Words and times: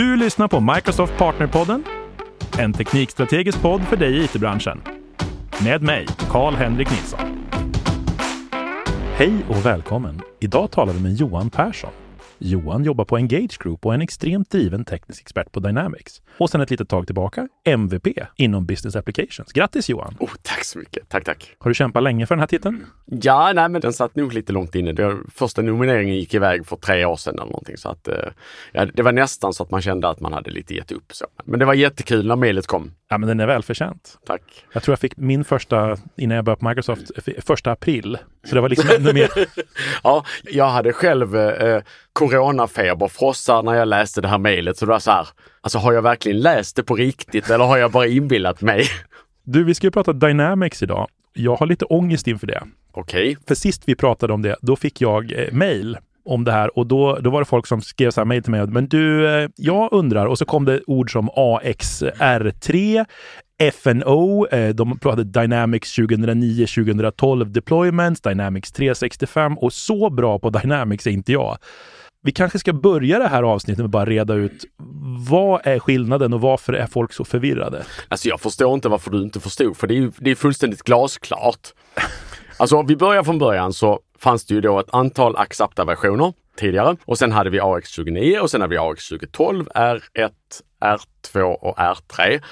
Du 0.00 0.16
lyssnar 0.16 0.48
på 0.48 0.60
Microsoft 0.60 1.18
Partnerpodden, 1.18 1.84
en 2.58 2.72
teknikstrategisk 2.72 3.62
podd 3.62 3.82
för 3.82 3.96
dig 3.96 4.16
i 4.16 4.24
it-branschen. 4.24 4.82
Med 5.64 5.82
mig, 5.82 6.06
Karl-Henrik 6.30 6.90
Nilsson. 6.90 7.20
Hej 9.16 9.32
och 9.48 9.66
välkommen! 9.66 10.20
Idag 10.38 10.70
talar 10.70 10.92
vi 10.92 11.00
med 11.00 11.14
Johan 11.14 11.50
Persson. 11.50 11.90
Johan 12.42 12.84
jobbar 12.84 13.04
på 13.04 13.16
Engage 13.16 13.62
Group 13.62 13.86
och 13.86 13.92
är 13.92 13.94
en 13.94 14.02
extremt 14.02 14.50
driven 14.50 14.84
teknisk 14.84 15.22
expert 15.22 15.52
på 15.52 15.60
Dynamics. 15.60 16.22
Och 16.38 16.50
sedan 16.50 16.60
ett 16.60 16.70
litet 16.70 16.88
tag 16.88 17.06
tillbaka 17.06 17.48
MVP 17.64 18.06
inom 18.36 18.66
Business 18.66 18.96
Applications. 18.96 19.52
Grattis 19.52 19.88
Johan! 19.88 20.16
Oh, 20.20 20.30
tack 20.42 20.64
så 20.64 20.78
mycket! 20.78 21.08
Tack, 21.08 21.24
tack! 21.24 21.56
Har 21.58 21.70
du 21.70 21.74
kämpat 21.74 22.02
länge 22.02 22.26
för 22.26 22.34
den 22.34 22.40
här 22.40 22.46
titeln? 22.46 22.86
Ja, 23.06 23.52
nej, 23.54 23.68
men 23.68 23.80
den 23.80 23.92
satt 23.92 24.16
nog 24.16 24.32
lite 24.32 24.52
långt 24.52 24.74
inne. 24.74 24.92
Det, 24.92 25.16
första 25.34 25.62
nomineringen 25.62 26.14
gick 26.16 26.34
iväg 26.34 26.66
för 26.66 26.76
tre 26.76 27.04
år 27.04 27.16
sedan 27.16 27.34
eller 27.34 27.44
någonting. 27.44 27.76
Så 27.76 27.88
att, 27.88 28.08
eh, 28.08 28.14
ja, 28.72 28.86
det 28.86 29.02
var 29.02 29.12
nästan 29.12 29.52
så 29.52 29.62
att 29.62 29.70
man 29.70 29.82
kände 29.82 30.08
att 30.08 30.20
man 30.20 30.32
hade 30.32 30.50
lite 30.50 30.74
gett 30.74 30.92
upp. 30.92 31.12
Så. 31.12 31.26
Men 31.44 31.58
det 31.58 31.64
var 31.64 31.74
jättekul 31.74 32.26
när 32.26 32.36
mejlet 32.36 32.66
kom. 32.66 32.92
Ja, 33.08 33.18
men 33.18 33.28
den 33.28 33.40
är 33.40 33.46
välförtjänt. 33.46 34.18
Tack! 34.26 34.42
Jag 34.72 34.82
tror 34.82 34.92
jag 34.92 34.98
fick 34.98 35.16
min 35.16 35.44
första, 35.44 35.96
innan 36.16 36.36
jag 36.36 36.44
började 36.44 36.60
på 36.60 36.68
Microsoft, 36.68 37.10
första 37.38 37.72
april. 37.72 38.18
Så 38.44 38.54
det 38.54 38.60
var 38.60 38.68
liksom 38.68 38.90
ännu 38.96 39.12
mer. 39.12 39.30
ja, 40.02 40.24
jag 40.44 40.68
hade 40.68 40.92
själv 40.92 41.36
eh, 41.36 41.82
coronafeber, 42.30 43.08
frossar 43.08 43.62
när 43.62 43.74
jag 43.74 43.88
läste 43.88 44.20
det 44.20 44.28
här 44.28 44.38
mejlet. 44.38 44.76
Så 44.76 44.84
det 44.84 44.90
var 44.92 44.98
så 44.98 45.10
här, 45.10 45.28
alltså 45.60 45.78
har 45.78 45.92
jag 45.92 46.02
verkligen 46.02 46.40
läst 46.40 46.76
det 46.76 46.82
på 46.82 46.94
riktigt 46.94 47.50
eller 47.50 47.64
har 47.64 47.78
jag 47.78 47.90
bara 47.90 48.06
inbillat 48.06 48.60
mig? 48.60 48.84
Du, 49.44 49.64
vi 49.64 49.74
ska 49.74 49.86
ju 49.86 49.90
prata 49.90 50.12
Dynamics 50.12 50.82
idag. 50.82 51.08
Jag 51.32 51.56
har 51.56 51.66
lite 51.66 51.84
ångest 51.84 52.26
inför 52.26 52.46
det. 52.46 52.62
Okej. 52.92 53.36
För 53.48 53.54
sist 53.54 53.82
vi 53.86 53.94
pratade 53.94 54.32
om 54.32 54.42
det, 54.42 54.56
då 54.62 54.76
fick 54.76 55.00
jag 55.00 55.32
eh, 55.32 55.52
mail 55.52 55.98
om 56.24 56.44
det 56.44 56.52
här 56.52 56.78
och 56.78 56.86
då, 56.86 57.18
då 57.20 57.30
var 57.30 57.40
det 57.40 57.44
folk 57.44 57.66
som 57.66 57.80
skrev 57.80 58.10
så 58.10 58.20
här 58.20 58.26
mejl 58.26 58.42
till 58.42 58.50
mig. 58.50 58.66
Men 58.66 58.88
du, 58.88 59.28
eh, 59.28 59.48
jag 59.56 59.88
undrar, 59.92 60.26
och 60.26 60.38
så 60.38 60.44
kom 60.44 60.64
det 60.64 60.80
ord 60.86 61.12
som 61.12 61.28
AXR3, 61.30 63.04
FNO, 63.58 64.46
eh, 64.46 64.68
de 64.68 64.98
pratade 64.98 65.24
Dynamics 65.24 65.98
2009-2012 65.98 67.44
deployments, 67.44 68.20
Dynamics 68.20 68.72
365 68.72 69.58
och 69.58 69.72
så 69.72 70.10
bra 70.10 70.38
på 70.38 70.50
Dynamics 70.50 71.06
är 71.06 71.10
inte 71.10 71.32
jag. 71.32 71.58
Vi 72.22 72.32
kanske 72.32 72.58
ska 72.58 72.72
börja 72.72 73.18
det 73.18 73.28
här 73.28 73.42
avsnittet 73.42 73.78
med 73.78 73.84
att 73.84 73.90
bara 73.90 74.04
reda 74.04 74.34
ut 74.34 74.64
vad 75.28 75.66
är 75.66 75.78
skillnaden 75.78 76.32
och 76.32 76.40
varför 76.40 76.72
är 76.72 76.86
folk 76.86 77.12
så 77.12 77.24
förvirrade? 77.24 77.84
Alltså 78.08 78.28
jag 78.28 78.40
förstår 78.40 78.74
inte 78.74 78.88
varför 78.88 79.10
du 79.10 79.22
inte 79.22 79.40
förstod, 79.40 79.76
för 79.76 79.86
det 79.86 79.98
är, 79.98 80.12
det 80.18 80.30
är 80.30 80.34
fullständigt 80.34 80.82
glasklart. 80.82 81.68
Alltså 82.56 82.76
om 82.76 82.86
vi 82.86 82.96
börjar 82.96 83.24
från 83.24 83.38
början 83.38 83.72
så 83.72 84.00
fanns 84.18 84.46
det 84.46 84.54
ju 84.54 84.60
då 84.60 84.78
ett 84.80 84.94
antal 84.94 85.36
Axapta-versioner 85.36 86.32
tidigare 86.56 86.96
och 87.04 87.18
sen 87.18 87.32
hade 87.32 87.50
vi 87.50 87.60
AX29 87.60 88.38
och 88.38 88.50
sen 88.50 88.60
hade 88.60 88.74
vi 88.74 88.78
AX2012, 88.78 89.66
R1, 89.74 90.30
R2 90.80 91.42
och 91.42 91.78
R3. 91.78 92.42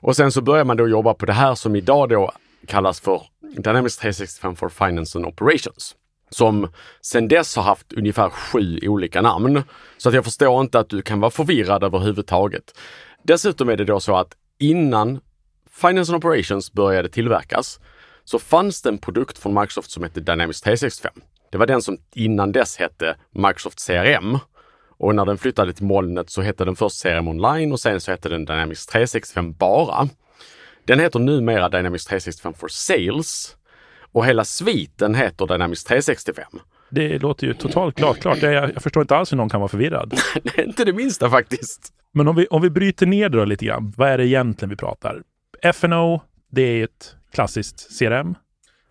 Och 0.00 0.16
sen 0.16 0.32
så 0.32 0.40
börjar 0.42 0.64
man 0.64 0.76
då 0.76 0.88
jobba 0.88 1.14
på 1.14 1.26
det 1.26 1.32
här 1.32 1.54
som 1.54 1.76
idag 1.76 2.08
då 2.08 2.32
kallas 2.66 3.00
för 3.00 3.22
Dynamics 3.56 3.96
365 3.96 4.56
for 4.56 4.68
Finance 4.68 5.18
and 5.18 5.26
Operations. 5.26 5.96
Som 6.32 6.68
sen 7.00 7.28
dess 7.28 7.56
har 7.56 7.62
haft 7.62 7.92
ungefär 7.92 8.30
sju 8.30 8.78
olika 8.82 9.22
namn. 9.22 9.62
Så 9.96 10.08
att 10.08 10.14
jag 10.14 10.24
förstår 10.24 10.60
inte 10.60 10.78
att 10.78 10.88
du 10.88 11.02
kan 11.02 11.20
vara 11.20 11.30
förvirrad 11.30 11.84
överhuvudtaget. 11.84 12.78
Dessutom 13.22 13.68
är 13.68 13.76
det 13.76 13.84
då 13.84 14.00
så 14.00 14.16
att 14.16 14.36
innan 14.58 15.20
Finance 15.70 16.12
and 16.12 16.24
Operations 16.24 16.72
började 16.72 17.08
tillverkas 17.08 17.80
så 18.24 18.38
fanns 18.38 18.82
det 18.82 18.88
en 18.88 18.98
produkt 18.98 19.38
från 19.38 19.54
Microsoft 19.54 19.90
som 19.90 20.02
hette 20.02 20.20
Dynamics 20.20 20.60
365. 20.60 21.12
Det 21.50 21.58
var 21.58 21.66
den 21.66 21.82
som 21.82 21.98
innan 22.14 22.52
dess 22.52 22.76
hette 22.76 23.16
Microsoft 23.30 23.86
CRM. 23.86 24.38
Och 24.98 25.14
när 25.14 25.24
den 25.24 25.38
flyttade 25.38 25.72
till 25.72 25.84
molnet 25.84 26.30
så 26.30 26.42
hette 26.42 26.64
den 26.64 26.76
först 26.76 27.02
CRM 27.02 27.28
Online 27.28 27.72
och 27.72 27.80
sen 27.80 28.00
så 28.00 28.10
hette 28.10 28.28
den 28.28 28.44
Dynamics 28.44 28.86
365 28.86 29.52
bara. 29.52 30.08
Den 30.84 31.00
heter 31.00 31.18
numera 31.18 31.68
Dynamics 31.68 32.04
365 32.04 32.54
for 32.54 32.68
Sales 32.68 33.56
och 34.12 34.26
hela 34.26 34.44
sviten 34.44 35.14
heter 35.14 35.46
Dynamics 35.46 35.84
365. 35.84 36.44
Det 36.90 37.18
låter 37.18 37.46
ju 37.46 37.54
totalt 37.54 37.96
klart. 37.96 38.20
klart. 38.20 38.42
Jag, 38.42 38.54
jag 38.54 38.82
förstår 38.82 39.00
inte 39.00 39.16
alls 39.16 39.32
hur 39.32 39.36
någon 39.36 39.48
kan 39.48 39.60
vara 39.60 39.68
förvirrad. 39.68 40.14
är 40.54 40.64
inte 40.64 40.84
det 40.84 40.92
minsta 40.92 41.30
faktiskt. 41.30 41.92
Men 42.12 42.28
om 42.28 42.36
vi, 42.36 42.46
om 42.46 42.62
vi 42.62 42.70
bryter 42.70 43.06
ner 43.06 43.28
det 43.28 43.38
då 43.38 43.44
lite 43.44 43.64
grann. 43.64 43.94
Vad 43.96 44.08
är 44.08 44.18
det 44.18 44.26
egentligen 44.26 44.70
vi 44.70 44.76
pratar? 44.76 45.22
FNO, 45.62 46.22
det 46.50 46.62
är 46.62 46.84
ett 46.84 47.16
klassiskt 47.32 47.98
CRM. 47.98 48.34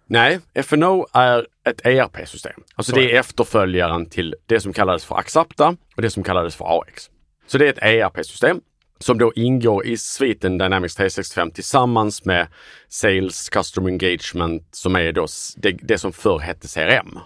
Nej, 0.08 0.40
FNO 0.54 1.08
är 1.14 1.48
ett 1.66 1.86
ERP-system. 1.86 2.64
Alltså 2.76 2.96
det 2.96 3.16
är 3.16 3.20
efterföljaren 3.20 4.06
till 4.06 4.36
det 4.46 4.60
som 4.60 4.74
kallades 4.74 5.06
för 5.06 5.16
Axapta 5.16 5.76
och 5.96 6.02
det 6.02 6.10
som 6.10 6.24
kallades 6.24 6.56
för 6.56 6.80
AX. 6.80 7.10
Så 7.48 7.58
det 7.58 7.66
är 7.66 7.70
ett 7.70 7.84
ERP-system 7.84 8.62
som 9.02 9.18
då 9.18 9.34
ingår 9.36 9.86
i 9.86 9.98
sviten 9.98 10.58
Dynamics 10.58 10.96
365 10.96 11.52
tillsammans 11.52 12.26
med 12.26 12.48
Sales 12.88 13.50
Customer 13.50 13.90
Engagement 13.90 14.64
som 14.72 14.96
är 14.96 15.12
då 15.12 15.28
det, 15.58 15.72
det 15.72 15.98
som 15.98 16.14
förr 16.14 16.40
hette 16.40 16.68
CRM. 16.68 17.20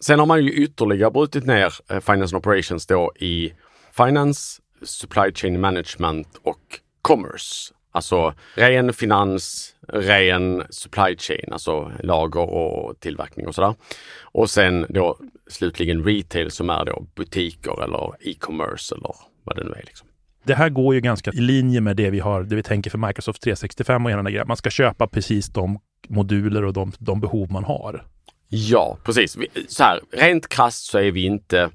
Sen 0.00 0.18
har 0.18 0.26
man 0.26 0.44
ju 0.44 0.52
ytterligare 0.52 1.10
brutit 1.10 1.46
ner 1.46 1.74
eh, 1.90 2.00
Finance 2.00 2.36
and 2.36 2.46
Operations 2.46 2.86
då 2.86 3.12
i 3.16 3.52
Finance, 3.92 4.62
Supply 4.82 5.32
Chain 5.34 5.60
Management 5.60 6.28
och 6.42 6.80
Commerce. 7.02 7.72
Alltså 7.92 8.34
ren 8.54 8.92
finans, 8.92 9.74
ren 9.88 10.62
supply 10.70 11.16
chain, 11.16 11.52
alltså 11.52 11.92
lager 12.02 12.50
och 12.50 13.00
tillverkning 13.00 13.46
och 13.46 13.54
sådär. 13.54 13.74
Och 14.22 14.50
sen 14.50 14.86
då 14.88 15.18
slutligen 15.50 16.04
retail 16.04 16.50
som 16.50 16.70
är 16.70 16.84
då 16.84 17.06
butiker 17.14 17.84
eller 17.84 18.12
e-commerce 18.20 18.94
eller 18.94 19.14
vad 19.44 19.56
det 19.56 19.64
nu 19.64 19.70
är. 19.70 19.82
Liksom. 19.86 20.08
Det 20.46 20.54
här 20.54 20.68
går 20.68 20.94
ju 20.94 21.00
ganska 21.00 21.30
i 21.30 21.40
linje 21.40 21.80
med 21.80 21.96
det 21.96 22.10
vi 22.10 22.20
har, 22.20 22.42
det 22.42 22.56
vi 22.56 22.62
tänker 22.62 22.90
för 22.90 22.98
Microsoft 22.98 23.42
365 23.42 24.04
och 24.04 24.10
hela 24.10 24.22
den 24.22 24.32
grejen. 24.32 24.48
Man 24.48 24.56
ska 24.56 24.70
köpa 24.70 25.06
precis 25.06 25.48
de 25.48 25.78
moduler 26.08 26.64
och 26.64 26.72
de, 26.72 26.92
de 26.98 27.20
behov 27.20 27.52
man 27.52 27.64
har. 27.64 28.04
Ja, 28.48 28.98
precis. 29.04 29.36
Vi, 29.36 29.48
så 29.68 29.82
här, 29.82 30.00
rent 30.12 30.48
krasst 30.48 30.84
så 30.84 30.98
är 30.98 31.10
vi 31.10 31.24
inte, 31.24 31.70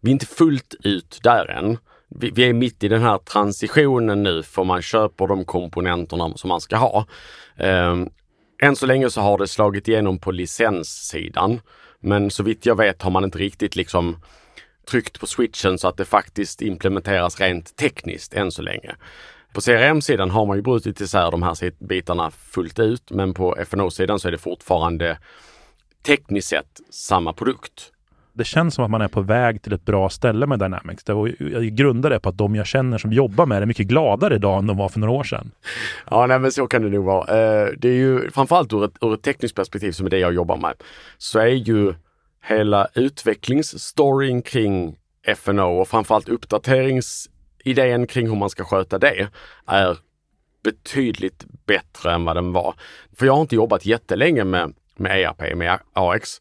vi 0.00 0.10
är 0.10 0.12
inte 0.12 0.26
fullt 0.26 0.74
ut 0.82 1.20
där 1.22 1.50
än. 1.50 1.78
Vi, 2.08 2.30
vi 2.30 2.44
är 2.44 2.52
mitt 2.52 2.84
i 2.84 2.88
den 2.88 3.02
här 3.02 3.18
transitionen 3.18 4.22
nu 4.22 4.42
för 4.42 4.64
man 4.64 4.82
köper 4.82 5.26
de 5.26 5.44
komponenterna 5.44 6.32
som 6.36 6.48
man 6.48 6.60
ska 6.60 6.76
ha. 6.76 7.06
Um, 7.58 8.10
än 8.62 8.76
så 8.76 8.86
länge 8.86 9.10
så 9.10 9.20
har 9.20 9.38
det 9.38 9.48
slagit 9.48 9.88
igenom 9.88 10.18
på 10.18 10.30
licenssidan. 10.32 11.60
Men 12.00 12.30
så 12.30 12.42
vitt 12.42 12.66
jag 12.66 12.76
vet 12.76 13.02
har 13.02 13.10
man 13.10 13.24
inte 13.24 13.38
riktigt 13.38 13.76
liksom 13.76 14.16
tryckt 14.92 15.20
på 15.20 15.26
switchen 15.26 15.78
så 15.78 15.88
att 15.88 15.96
det 15.96 16.04
faktiskt 16.04 16.62
implementeras 16.62 17.40
rent 17.40 17.76
tekniskt 17.76 18.34
än 18.34 18.50
så 18.52 18.62
länge. 18.62 18.94
På 19.52 19.60
CRM-sidan 19.60 20.30
har 20.30 20.46
man 20.46 20.56
ju 20.56 20.62
brutit 20.62 21.00
isär 21.00 21.30
de 21.30 21.42
här 21.42 21.84
bitarna 21.84 22.30
fullt 22.30 22.78
ut, 22.78 23.10
men 23.10 23.34
på 23.34 23.56
FNO-sidan 23.56 24.18
så 24.18 24.28
är 24.28 24.32
det 24.32 24.38
fortfarande 24.38 25.18
tekniskt 26.06 26.48
sett 26.48 26.80
samma 26.90 27.32
produkt. 27.32 27.92
Det 28.32 28.44
känns 28.44 28.74
som 28.74 28.84
att 28.84 28.90
man 28.90 29.00
är 29.00 29.08
på 29.08 29.20
väg 29.20 29.62
till 29.62 29.72
ett 29.72 29.84
bra 29.84 30.08
ställe 30.08 30.46
med 30.46 30.58
Dynamics. 30.58 31.04
Det 31.04 31.12
jag 31.38 31.62
grundar 31.62 32.10
det 32.10 32.20
på 32.20 32.28
att 32.28 32.38
de 32.38 32.54
jag 32.54 32.66
känner 32.66 32.98
som 32.98 33.12
jobbar 33.12 33.46
med 33.46 33.62
det 33.62 33.64
är 33.64 33.66
mycket 33.66 33.86
gladare 33.86 34.34
idag 34.34 34.58
än 34.58 34.66
de 34.66 34.76
var 34.76 34.88
för 34.88 35.00
några 35.00 35.12
år 35.12 35.24
sedan. 35.24 35.50
Ja, 36.10 36.26
nej, 36.26 36.38
men 36.38 36.52
så 36.52 36.66
kan 36.66 36.82
det 36.82 36.88
nog 36.88 37.04
vara. 37.04 37.22
Eh, 37.22 37.68
det 37.78 37.88
är 37.88 37.94
ju 37.94 38.30
framförallt 38.30 38.72
ur 38.72 38.84
ett, 38.84 38.94
ur 39.00 39.14
ett 39.14 39.22
tekniskt 39.22 39.56
perspektiv 39.56 39.92
som 39.92 40.06
är 40.06 40.10
det 40.10 40.18
jag 40.18 40.34
jobbar 40.34 40.56
med, 40.56 40.74
så 41.18 41.38
är 41.38 41.46
ju 41.46 41.94
hela 42.42 42.88
utvecklingsstoryn 42.94 44.42
kring 44.42 44.96
FNO 45.26 45.80
och 45.80 45.88
framförallt 45.88 46.28
uppdateringsidén 46.28 48.06
kring 48.06 48.28
hur 48.28 48.36
man 48.36 48.50
ska 48.50 48.64
sköta 48.64 48.98
det 48.98 49.28
är 49.66 49.98
betydligt 50.64 51.44
bättre 51.66 52.12
än 52.12 52.24
vad 52.24 52.36
den 52.36 52.52
var. 52.52 52.74
För 53.16 53.26
jag 53.26 53.32
har 53.32 53.40
inte 53.40 53.56
jobbat 53.56 53.86
jättelänge 53.86 54.44
med, 54.44 54.74
med 54.96 55.20
ERP, 55.20 55.56
med 55.56 55.78
AX. 55.92 56.40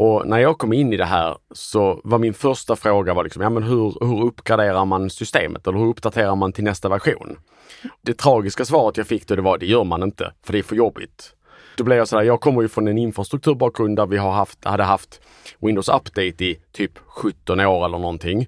Och 0.00 0.26
när 0.26 0.38
jag 0.38 0.58
kom 0.58 0.72
in 0.72 0.92
i 0.92 0.96
det 0.96 1.04
här 1.04 1.36
så 1.50 2.00
var 2.04 2.18
min 2.18 2.34
första 2.34 2.76
fråga 2.76 3.14
var 3.14 3.24
liksom, 3.24 3.42
ja 3.42 3.50
men 3.50 3.62
hur, 3.62 4.06
hur 4.06 4.24
uppgraderar 4.24 4.84
man 4.84 5.10
systemet 5.10 5.66
eller 5.66 5.78
hur 5.78 5.86
uppdaterar 5.86 6.36
man 6.36 6.52
till 6.52 6.64
nästa 6.64 6.88
version? 6.88 7.38
Det 8.02 8.14
tragiska 8.14 8.64
svaret 8.64 8.96
jag 8.96 9.06
fick 9.06 9.26
då 9.26 9.36
det 9.36 9.42
var, 9.42 9.58
det 9.58 9.66
gör 9.66 9.84
man 9.84 10.02
inte, 10.02 10.32
för 10.42 10.52
det 10.52 10.58
är 10.58 10.62
för 10.62 10.76
jobbigt. 10.76 11.34
Då 11.78 11.84
blev 11.84 11.98
jag 11.98 12.08
sådär, 12.08 12.22
jag 12.22 12.40
kommer 12.40 12.62
ju 12.62 12.68
från 12.68 12.88
en 12.88 12.98
infrastrukturbakgrund 12.98 13.96
där 13.96 14.06
vi 14.06 14.16
har 14.16 14.32
haft, 14.32 14.64
hade 14.64 14.84
haft 14.84 15.20
Windows 15.58 15.88
Update 15.88 16.44
i 16.44 16.58
typ 16.72 16.98
17 17.06 17.60
år 17.60 17.84
eller 17.84 17.98
någonting. 17.98 18.46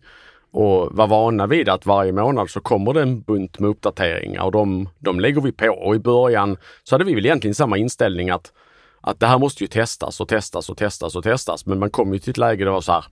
Och 0.53 0.89
var 0.93 1.07
vana 1.07 1.47
vid 1.47 1.69
att 1.69 1.87
varje 1.87 2.13
månad 2.13 2.51
så 2.51 2.61
kommer 2.61 2.93
det 2.93 3.03
en 3.03 3.21
bunt 3.21 3.59
med 3.59 3.71
uppdateringar 3.71 4.43
och 4.43 4.53
de, 4.53 4.89
de 4.99 5.21
lägger 5.21 5.41
vi 5.41 5.53
på. 5.53 5.69
Och 5.69 5.95
i 5.95 5.99
början 5.99 6.57
så 6.85 6.95
hade 6.95 7.05
vi 7.05 7.15
väl 7.15 7.27
egentligen 7.27 7.55
samma 7.55 7.77
inställning 7.77 8.31
att, 8.31 8.53
att 9.01 9.21
det 9.21 9.27
här 9.27 9.39
måste 9.39 9.65
ju 9.65 9.69
testas 9.69 10.21
och 10.21 10.29
testas 10.29 10.71
och 10.71 10.77
testas 10.77 11.17
och 11.17 11.25
testas. 11.25 11.67
Men 11.67 11.79
man 11.79 11.91
kom 11.91 12.13
ju 12.13 12.19
till 12.19 12.31
ett 12.31 12.39
läge 12.39 12.59
där 12.59 12.67
det 12.67 12.73
var 12.73 12.81
så 12.81 12.93
här, 12.93 13.05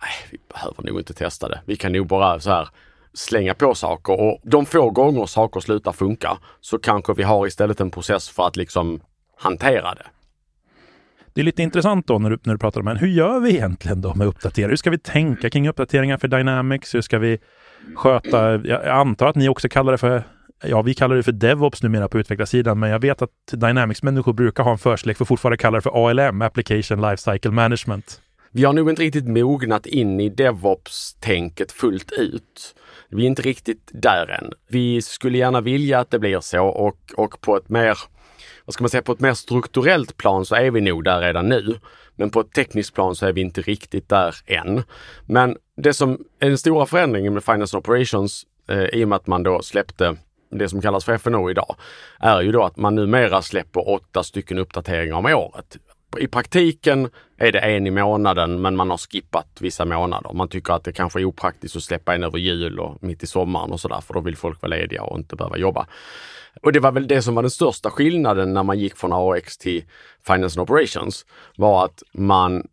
nej, 0.00 0.28
vi 0.30 0.38
behöver 0.52 0.82
nog 0.82 1.00
inte 1.00 1.14
testa 1.14 1.48
det. 1.48 1.60
Vi 1.66 1.76
kan 1.76 1.92
nog 1.92 2.06
bara 2.06 2.40
så 2.40 2.50
här 2.50 2.68
slänga 3.14 3.54
på 3.54 3.74
saker 3.74 4.20
och 4.20 4.40
de 4.42 4.66
få 4.66 4.90
gånger 4.90 5.26
saker 5.26 5.60
slutar 5.60 5.92
funka 5.92 6.38
så 6.60 6.78
kanske 6.78 7.14
vi 7.14 7.22
har 7.22 7.46
istället 7.46 7.80
en 7.80 7.90
process 7.90 8.28
för 8.28 8.46
att 8.46 8.56
liksom 8.56 9.00
hantera 9.42 9.94
det. 9.94 10.06
Det 11.34 11.40
är 11.40 11.44
lite 11.44 11.62
intressant 11.62 12.06
då 12.06 12.18
när 12.18 12.30
du, 12.30 12.38
när 12.42 12.54
du 12.54 12.58
pratar 12.58 12.80
om 12.80 12.86
det. 12.86 12.98
Hur 12.98 13.08
gör 13.08 13.40
vi 13.40 13.50
egentligen 13.50 14.00
då 14.00 14.14
med 14.14 14.26
uppdateringar? 14.26 14.68
Hur 14.68 14.76
ska 14.76 14.90
vi 14.90 14.98
tänka 14.98 15.50
kring 15.50 15.68
uppdateringar 15.68 16.18
för 16.18 16.28
Dynamics? 16.28 16.94
Hur 16.94 17.00
ska 17.00 17.18
vi 17.18 17.38
sköta, 17.96 18.66
jag 18.66 18.88
antar 18.88 19.26
att 19.26 19.36
ni 19.36 19.48
också 19.48 19.68
kallar 19.68 19.92
det 19.92 19.98
för 19.98 20.22
Ja, 20.64 20.82
vi 20.82 20.94
kallar 20.94 21.16
det 21.16 21.22
för 21.22 21.32
DevOps 21.32 21.82
numera 21.82 22.08
på 22.08 22.18
utvecklarsidan, 22.18 22.78
men 22.78 22.90
jag 22.90 22.98
vet 22.98 23.22
att 23.22 23.30
Dynamics-människor 23.52 24.32
brukar 24.32 24.64
ha 24.64 24.72
en 24.72 24.78
förslek 24.78 25.16
för 25.16 25.24
fortfarande 25.24 25.56
kalla 25.56 25.78
det 25.78 25.82
för 25.82 26.08
ALM, 26.08 26.42
Application 26.42 27.00
Lifecycle 27.00 27.50
Management. 27.50 28.20
Vi 28.50 28.64
har 28.64 28.72
nog 28.72 28.90
inte 28.90 29.02
riktigt 29.02 29.28
mognat 29.28 29.86
in 29.86 30.20
i 30.20 30.28
DevOps-tänket 30.28 31.72
fullt 31.72 32.12
ut. 32.12 32.74
Vi 33.08 33.22
är 33.22 33.26
inte 33.26 33.42
riktigt 33.42 33.90
där 33.92 34.30
än. 34.30 34.52
Vi 34.68 35.02
skulle 35.02 35.38
gärna 35.38 35.60
vilja 35.60 36.00
att 36.00 36.10
det 36.10 36.18
blir 36.18 36.40
så 36.40 36.66
och, 36.66 36.98
och 37.16 37.40
på 37.40 37.56
ett 37.56 37.68
mer, 37.68 37.98
vad 38.64 38.74
ska 38.74 38.84
man 38.84 38.90
säga, 38.90 39.02
på 39.02 39.12
ett 39.12 39.20
mer 39.20 39.34
strukturellt 39.34 40.16
plan 40.16 40.44
så 40.44 40.54
är 40.54 40.70
vi 40.70 40.80
nog 40.80 41.04
där 41.04 41.20
redan 41.20 41.48
nu. 41.48 41.78
Men 42.16 42.30
på 42.30 42.40
ett 42.40 42.52
tekniskt 42.52 42.94
plan 42.94 43.16
så 43.16 43.26
är 43.26 43.32
vi 43.32 43.40
inte 43.40 43.60
riktigt 43.60 44.08
där 44.08 44.36
än. 44.46 44.82
Men 45.26 45.56
det 45.76 45.94
som 45.94 46.24
är 46.38 46.48
den 46.48 46.58
stora 46.58 46.86
förändringen 46.86 47.34
med 47.34 47.44
Finance 47.44 47.76
and 47.76 47.80
Operations 47.84 48.46
eh, 48.68 48.84
i 48.84 49.04
och 49.04 49.08
med 49.08 49.16
att 49.16 49.26
man 49.26 49.42
då 49.42 49.62
släppte 49.62 50.16
det 50.50 50.68
som 50.68 50.80
kallas 50.80 51.04
för 51.04 51.12
FNO 51.12 51.50
idag, 51.50 51.76
är 52.20 52.40
ju 52.40 52.52
då 52.52 52.62
att 52.64 52.76
man 52.76 52.94
numera 52.94 53.42
släpper 53.42 53.88
åtta 53.88 54.22
stycken 54.22 54.58
uppdateringar 54.58 55.16
om 55.16 55.26
året. 55.26 55.78
I 56.18 56.26
praktiken 56.26 57.10
är 57.36 57.52
det 57.52 57.58
en 57.58 57.86
i 57.86 57.90
månaden 57.90 58.60
men 58.60 58.76
man 58.76 58.90
har 58.90 58.96
skippat 58.96 59.58
vissa 59.60 59.84
månader. 59.84 60.32
Man 60.32 60.48
tycker 60.48 60.72
att 60.72 60.84
det 60.84 60.92
kanske 60.92 61.20
är 61.20 61.24
opraktiskt 61.24 61.76
att 61.76 61.82
släppa 61.82 62.14
en 62.14 62.22
över 62.22 62.38
jul 62.38 62.78
och 62.78 63.02
mitt 63.02 63.22
i 63.22 63.26
sommaren 63.26 63.72
och 63.72 63.80
sådär 63.80 64.00
för 64.00 64.14
då 64.14 64.20
vill 64.20 64.36
folk 64.36 64.62
vara 64.62 64.70
lediga 64.70 65.02
och 65.02 65.18
inte 65.18 65.36
behöva 65.36 65.56
jobba. 65.56 65.86
Och 66.62 66.72
det 66.72 66.80
var 66.80 66.92
väl 66.92 67.06
det 67.06 67.22
som 67.22 67.34
var 67.34 67.42
den 67.42 67.50
största 67.50 67.90
skillnaden 67.90 68.54
när 68.54 68.62
man 68.62 68.78
gick 68.78 68.96
från 68.96 69.10
AX 69.12 69.58
till 69.58 69.84
Finance 70.26 70.60
and 70.60 70.70
Operations 70.70 71.26
var 71.56 71.84
att 71.84 72.02
man 72.12 72.66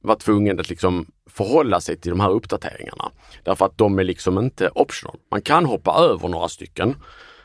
var 0.00 0.16
tvungen 0.16 0.60
att 0.60 0.70
liksom 0.70 1.06
förhålla 1.30 1.80
sig 1.80 1.96
till 1.96 2.10
de 2.10 2.20
här 2.20 2.30
uppdateringarna. 2.30 3.10
Därför 3.42 3.66
att 3.66 3.78
de 3.78 3.98
är 3.98 4.04
liksom 4.04 4.38
inte 4.38 4.70
optional. 4.74 5.16
Man 5.30 5.42
kan 5.42 5.64
hoppa 5.64 5.94
över 5.94 6.28
några 6.28 6.48
stycken. 6.48 6.94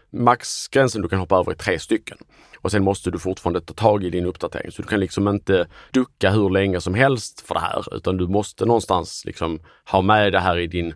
Maxgränsen 0.10 1.02
du 1.02 1.10
kan 1.10 1.20
hoppa 1.20 1.36
över 1.36 1.52
är 1.52 1.56
tre 1.56 1.80
stycken. 1.80 2.18
Och 2.62 2.72
sen 2.72 2.84
måste 2.84 3.12
du 3.12 3.20
fortfarande 3.20 3.62
ta 3.62 3.74
tag 3.74 4.04
i 4.04 4.10
din 4.10 4.26
uppdatering. 4.26 4.72
Så 4.72 4.82
du 4.82 4.88
kan 4.88 5.00
liksom 5.00 5.28
inte 5.28 5.68
ducka 5.92 6.32
hur 6.32 6.50
länge 6.50 6.82
som 6.82 6.94
helst 6.94 7.42
för 7.42 7.56
det 7.56 7.62
här, 7.62 7.96
utan 7.96 8.18
du 8.18 8.28
måste 8.28 8.66
någonstans 8.66 9.26
liksom 9.26 9.60
ha 9.92 10.02
med 10.02 10.32
det 10.32 10.40
här 10.40 10.58
i 10.58 10.68
din 10.68 10.94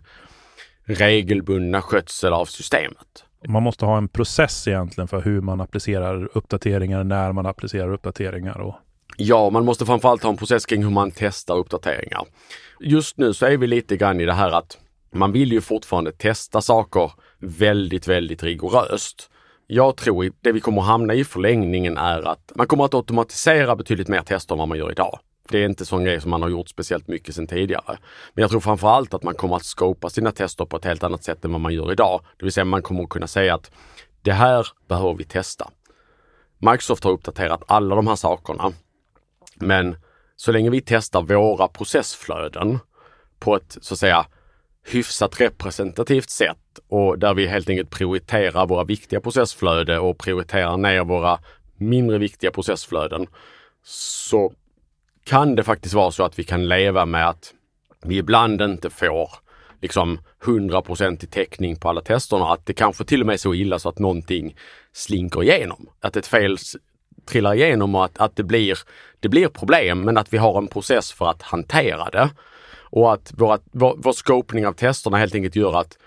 regelbundna 0.84 1.82
skötsel 1.82 2.32
av 2.32 2.44
systemet. 2.44 3.24
Man 3.48 3.62
måste 3.62 3.84
ha 3.84 3.98
en 3.98 4.08
process 4.08 4.68
egentligen 4.68 5.08
för 5.08 5.22
hur 5.22 5.40
man 5.40 5.60
applicerar 5.60 6.28
uppdateringar, 6.38 7.04
när 7.04 7.32
man 7.32 7.46
applicerar 7.46 7.92
uppdateringar 7.92 8.60
och 8.60 8.74
Ja, 9.16 9.50
man 9.50 9.64
måste 9.64 9.86
framförallt 9.86 10.22
ha 10.22 10.30
en 10.30 10.36
process 10.36 10.66
kring 10.66 10.82
hur 10.82 10.90
man 10.90 11.10
testar 11.10 11.56
uppdateringar. 11.56 12.24
Just 12.80 13.18
nu 13.18 13.34
så 13.34 13.46
är 13.46 13.56
vi 13.56 13.66
lite 13.66 13.96
grann 13.96 14.20
i 14.20 14.24
det 14.24 14.32
här 14.32 14.50
att 14.50 14.78
man 15.14 15.32
vill 15.32 15.52
ju 15.52 15.60
fortfarande 15.60 16.12
testa 16.12 16.60
saker 16.60 17.12
väldigt, 17.38 18.08
väldigt 18.08 18.42
rigoröst. 18.42 19.30
Jag 19.66 19.96
tror 19.96 20.30
det 20.40 20.52
vi 20.52 20.60
kommer 20.60 20.80
att 20.80 20.86
hamna 20.86 21.14
i 21.14 21.24
förlängningen 21.24 21.98
är 21.98 22.28
att 22.28 22.52
man 22.54 22.66
kommer 22.66 22.84
att 22.84 22.94
automatisera 22.94 23.76
betydligt 23.76 24.08
mer 24.08 24.20
tester 24.20 24.54
än 24.54 24.58
vad 24.58 24.68
man 24.68 24.78
gör 24.78 24.90
idag. 24.90 25.18
Det 25.48 25.58
är 25.58 25.66
inte 25.66 25.84
sån 25.84 26.04
grej 26.04 26.20
som 26.20 26.30
man 26.30 26.42
har 26.42 26.48
gjort 26.48 26.68
speciellt 26.68 27.08
mycket 27.08 27.34
sedan 27.34 27.46
tidigare. 27.46 27.98
Men 28.34 28.42
jag 28.42 28.50
tror 28.50 28.60
framförallt 28.60 29.14
att 29.14 29.22
man 29.22 29.34
kommer 29.34 29.56
att 29.56 29.64
skopa 29.64 30.10
sina 30.10 30.32
tester 30.32 30.64
på 30.64 30.76
ett 30.76 30.84
helt 30.84 31.02
annat 31.02 31.24
sätt 31.24 31.44
än 31.44 31.52
vad 31.52 31.60
man 31.60 31.74
gör 31.74 31.92
idag. 31.92 32.20
Det 32.38 32.44
vill 32.44 32.52
säga 32.52 32.64
man 32.64 32.82
kommer 32.82 33.02
att 33.02 33.08
kunna 33.08 33.26
säga 33.26 33.54
att 33.54 33.70
det 34.22 34.32
här 34.32 34.66
behöver 34.88 35.14
vi 35.14 35.24
testa. 35.24 35.70
Microsoft 36.58 37.04
har 37.04 37.10
uppdaterat 37.10 37.62
alla 37.66 37.94
de 37.96 38.06
här 38.06 38.16
sakerna. 38.16 38.72
Men 39.54 39.96
så 40.36 40.52
länge 40.52 40.70
vi 40.70 40.80
testar 40.80 41.22
våra 41.22 41.68
processflöden 41.68 42.78
på 43.38 43.56
ett 43.56 43.78
så 43.80 43.94
att 43.94 43.98
säga 43.98 44.26
hyfsat 44.84 45.40
representativt 45.40 46.30
sätt 46.30 46.58
och 46.88 47.18
där 47.18 47.34
vi 47.34 47.46
helt 47.46 47.68
enkelt 47.68 47.90
prioriterar 47.90 48.66
våra 48.66 48.84
viktiga 48.84 49.20
processflöden 49.20 50.00
och 50.00 50.18
prioriterar 50.18 50.76
ner 50.76 51.04
våra 51.04 51.38
mindre 51.76 52.18
viktiga 52.18 52.50
processflöden 52.50 53.26
så 53.84 54.52
kan 55.24 55.54
det 55.54 55.62
faktiskt 55.62 55.94
vara 55.94 56.10
så 56.10 56.24
att 56.24 56.38
vi 56.38 56.44
kan 56.44 56.68
leva 56.68 57.06
med 57.06 57.28
att 57.28 57.54
vi 58.02 58.16
ibland 58.16 58.62
inte 58.62 58.90
får 58.90 59.30
liksom 59.80 60.18
100 60.44 60.82
i 61.22 61.26
täckning 61.26 61.76
på 61.76 61.88
alla 61.88 62.00
testerna. 62.00 62.52
Att 62.52 62.66
det 62.66 62.72
kanske 62.72 63.04
till 63.04 63.20
och 63.20 63.26
med 63.26 63.34
är 63.34 63.38
så 63.38 63.54
illa 63.54 63.78
så 63.78 63.88
att 63.88 63.98
någonting 63.98 64.56
slinker 64.92 65.42
igenom. 65.42 65.88
Att 66.00 66.16
ett 66.16 66.26
fel 66.26 66.56
trillar 67.26 67.54
igenom 67.54 67.94
och 67.94 68.04
att, 68.04 68.18
att 68.18 68.36
det, 68.36 68.42
blir, 68.42 68.78
det 69.20 69.28
blir 69.28 69.48
problem 69.48 70.00
men 70.00 70.16
att 70.16 70.32
vi 70.32 70.38
har 70.38 70.58
en 70.58 70.68
process 70.68 71.12
för 71.12 71.30
att 71.30 71.42
hantera 71.42 72.10
det. 72.10 72.30
Och 72.94 73.12
att 73.12 73.32
våra, 73.36 73.58
vår, 73.72 73.94
vår 73.98 74.12
scopning 74.12 74.66
av 74.66 74.72
testerna 74.72 75.16
helt 75.16 75.34
enkelt 75.34 75.56
gör 75.56 75.80
att 75.80 75.98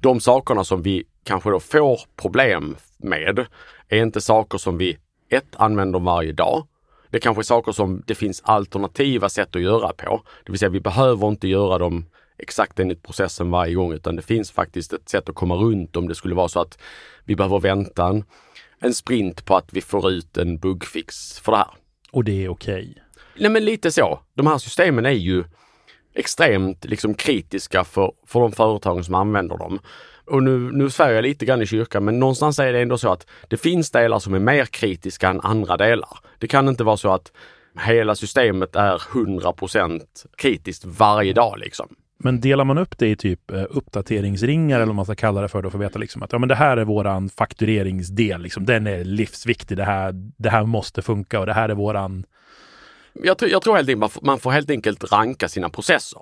de 0.00 0.20
sakerna 0.20 0.64
som 0.64 0.82
vi 0.82 1.04
kanske 1.22 1.50
då 1.50 1.60
får 1.60 2.00
problem 2.16 2.76
med 2.96 3.46
är 3.88 4.02
inte 4.02 4.20
saker 4.20 4.58
som 4.58 4.78
vi 4.78 4.98
ett 5.30 5.56
använder 5.56 5.98
varje 5.98 6.32
dag. 6.32 6.66
Det 7.10 7.20
kanske 7.20 7.40
är 7.40 7.44
saker 7.44 7.72
som 7.72 8.02
det 8.06 8.14
finns 8.14 8.42
alternativa 8.44 9.28
sätt 9.28 9.56
att 9.56 9.62
göra 9.62 9.92
på. 9.92 10.22
Det 10.44 10.52
vill 10.52 10.58
säga 10.58 10.68
vi 10.68 10.80
behöver 10.80 11.28
inte 11.28 11.48
göra 11.48 11.78
dem 11.78 12.06
exakt 12.38 12.80
enligt 12.80 13.02
processen 13.02 13.50
varje 13.50 13.74
gång 13.74 13.92
utan 13.92 14.16
det 14.16 14.22
finns 14.22 14.50
faktiskt 14.50 14.92
ett 14.92 15.08
sätt 15.08 15.28
att 15.28 15.34
komma 15.34 15.54
runt 15.54 15.96
om 15.96 16.08
det 16.08 16.14
skulle 16.14 16.34
vara 16.34 16.48
så 16.48 16.60
att 16.60 16.78
vi 17.24 17.36
behöver 17.36 17.60
vänta 17.60 18.08
en, 18.08 18.24
en 18.78 18.94
sprint 18.94 19.44
på 19.44 19.56
att 19.56 19.72
vi 19.72 19.80
får 19.80 20.10
ut 20.10 20.36
en 20.36 20.58
bugfix 20.58 21.40
för 21.40 21.52
det 21.52 21.58
här. 21.58 21.70
Och 22.10 22.24
det 22.24 22.44
är 22.44 22.48
okej? 22.48 22.90
Okay. 22.90 22.94
Nej 23.38 23.50
men 23.50 23.64
lite 23.64 23.90
så. 23.90 24.20
De 24.34 24.46
här 24.46 24.58
systemen 24.58 25.06
är 25.06 25.10
ju 25.10 25.44
extremt 26.14 26.84
liksom 26.84 27.14
kritiska 27.14 27.84
för, 27.84 28.12
för 28.26 28.40
de 28.40 28.52
företagen 28.52 29.04
som 29.04 29.14
använder 29.14 29.56
dem. 29.56 29.78
Och 30.26 30.42
nu, 30.42 30.58
nu 30.72 30.90
svär 30.90 31.12
jag 31.12 31.22
lite 31.22 31.44
grann 31.44 31.62
i 31.62 31.66
kyrkan, 31.66 32.04
men 32.04 32.18
någonstans 32.18 32.58
är 32.58 32.72
det 32.72 32.80
ändå 32.80 32.98
så 32.98 33.12
att 33.12 33.26
det 33.48 33.56
finns 33.56 33.90
delar 33.90 34.18
som 34.18 34.34
är 34.34 34.38
mer 34.38 34.64
kritiska 34.64 35.28
än 35.28 35.40
andra 35.40 35.76
delar. 35.76 36.18
Det 36.38 36.48
kan 36.48 36.68
inte 36.68 36.84
vara 36.84 36.96
så 36.96 37.12
att 37.12 37.32
hela 37.86 38.14
systemet 38.14 38.76
är 38.76 38.98
100% 38.98 40.00
kritiskt 40.36 40.84
varje 40.84 41.32
dag 41.32 41.58
liksom. 41.58 41.88
Men 42.18 42.40
delar 42.40 42.64
man 42.64 42.78
upp 42.78 42.98
det 42.98 43.08
i 43.08 43.16
typ 43.16 43.50
eh, 43.50 43.64
uppdateringsringar 43.70 44.76
eller 44.76 44.86
vad 44.86 44.94
man 44.94 45.04
ska 45.04 45.14
kalla 45.14 45.40
det 45.40 45.48
för 45.48 45.62
då 45.62 45.70
för 45.70 45.78
att 45.78 45.84
veta 45.84 45.98
liksom 45.98 46.22
att 46.22 46.32
ja, 46.32 46.38
men 46.38 46.48
det 46.48 46.54
här 46.54 46.76
är 46.76 46.84
våran 46.84 47.28
faktureringsdel. 47.28 48.42
Liksom. 48.42 48.66
Den 48.66 48.86
är 48.86 49.04
livsviktig. 49.04 49.76
Det 49.76 49.84
här, 49.84 50.12
det 50.36 50.50
här 50.50 50.64
måste 50.64 51.02
funka 51.02 51.40
och 51.40 51.46
det 51.46 51.52
här 51.52 51.68
är 51.68 51.74
våran 51.74 52.24
jag, 53.22 53.38
tror, 53.38 53.50
jag 53.50 53.62
tror 53.62 53.76
helt 53.76 53.88
enkelt 53.88 54.22
man 54.22 54.38
får 54.38 54.50
helt 54.50 54.70
enkelt 54.70 55.12
ranka 55.12 55.48
sina 55.48 55.68
processer. 55.68 56.20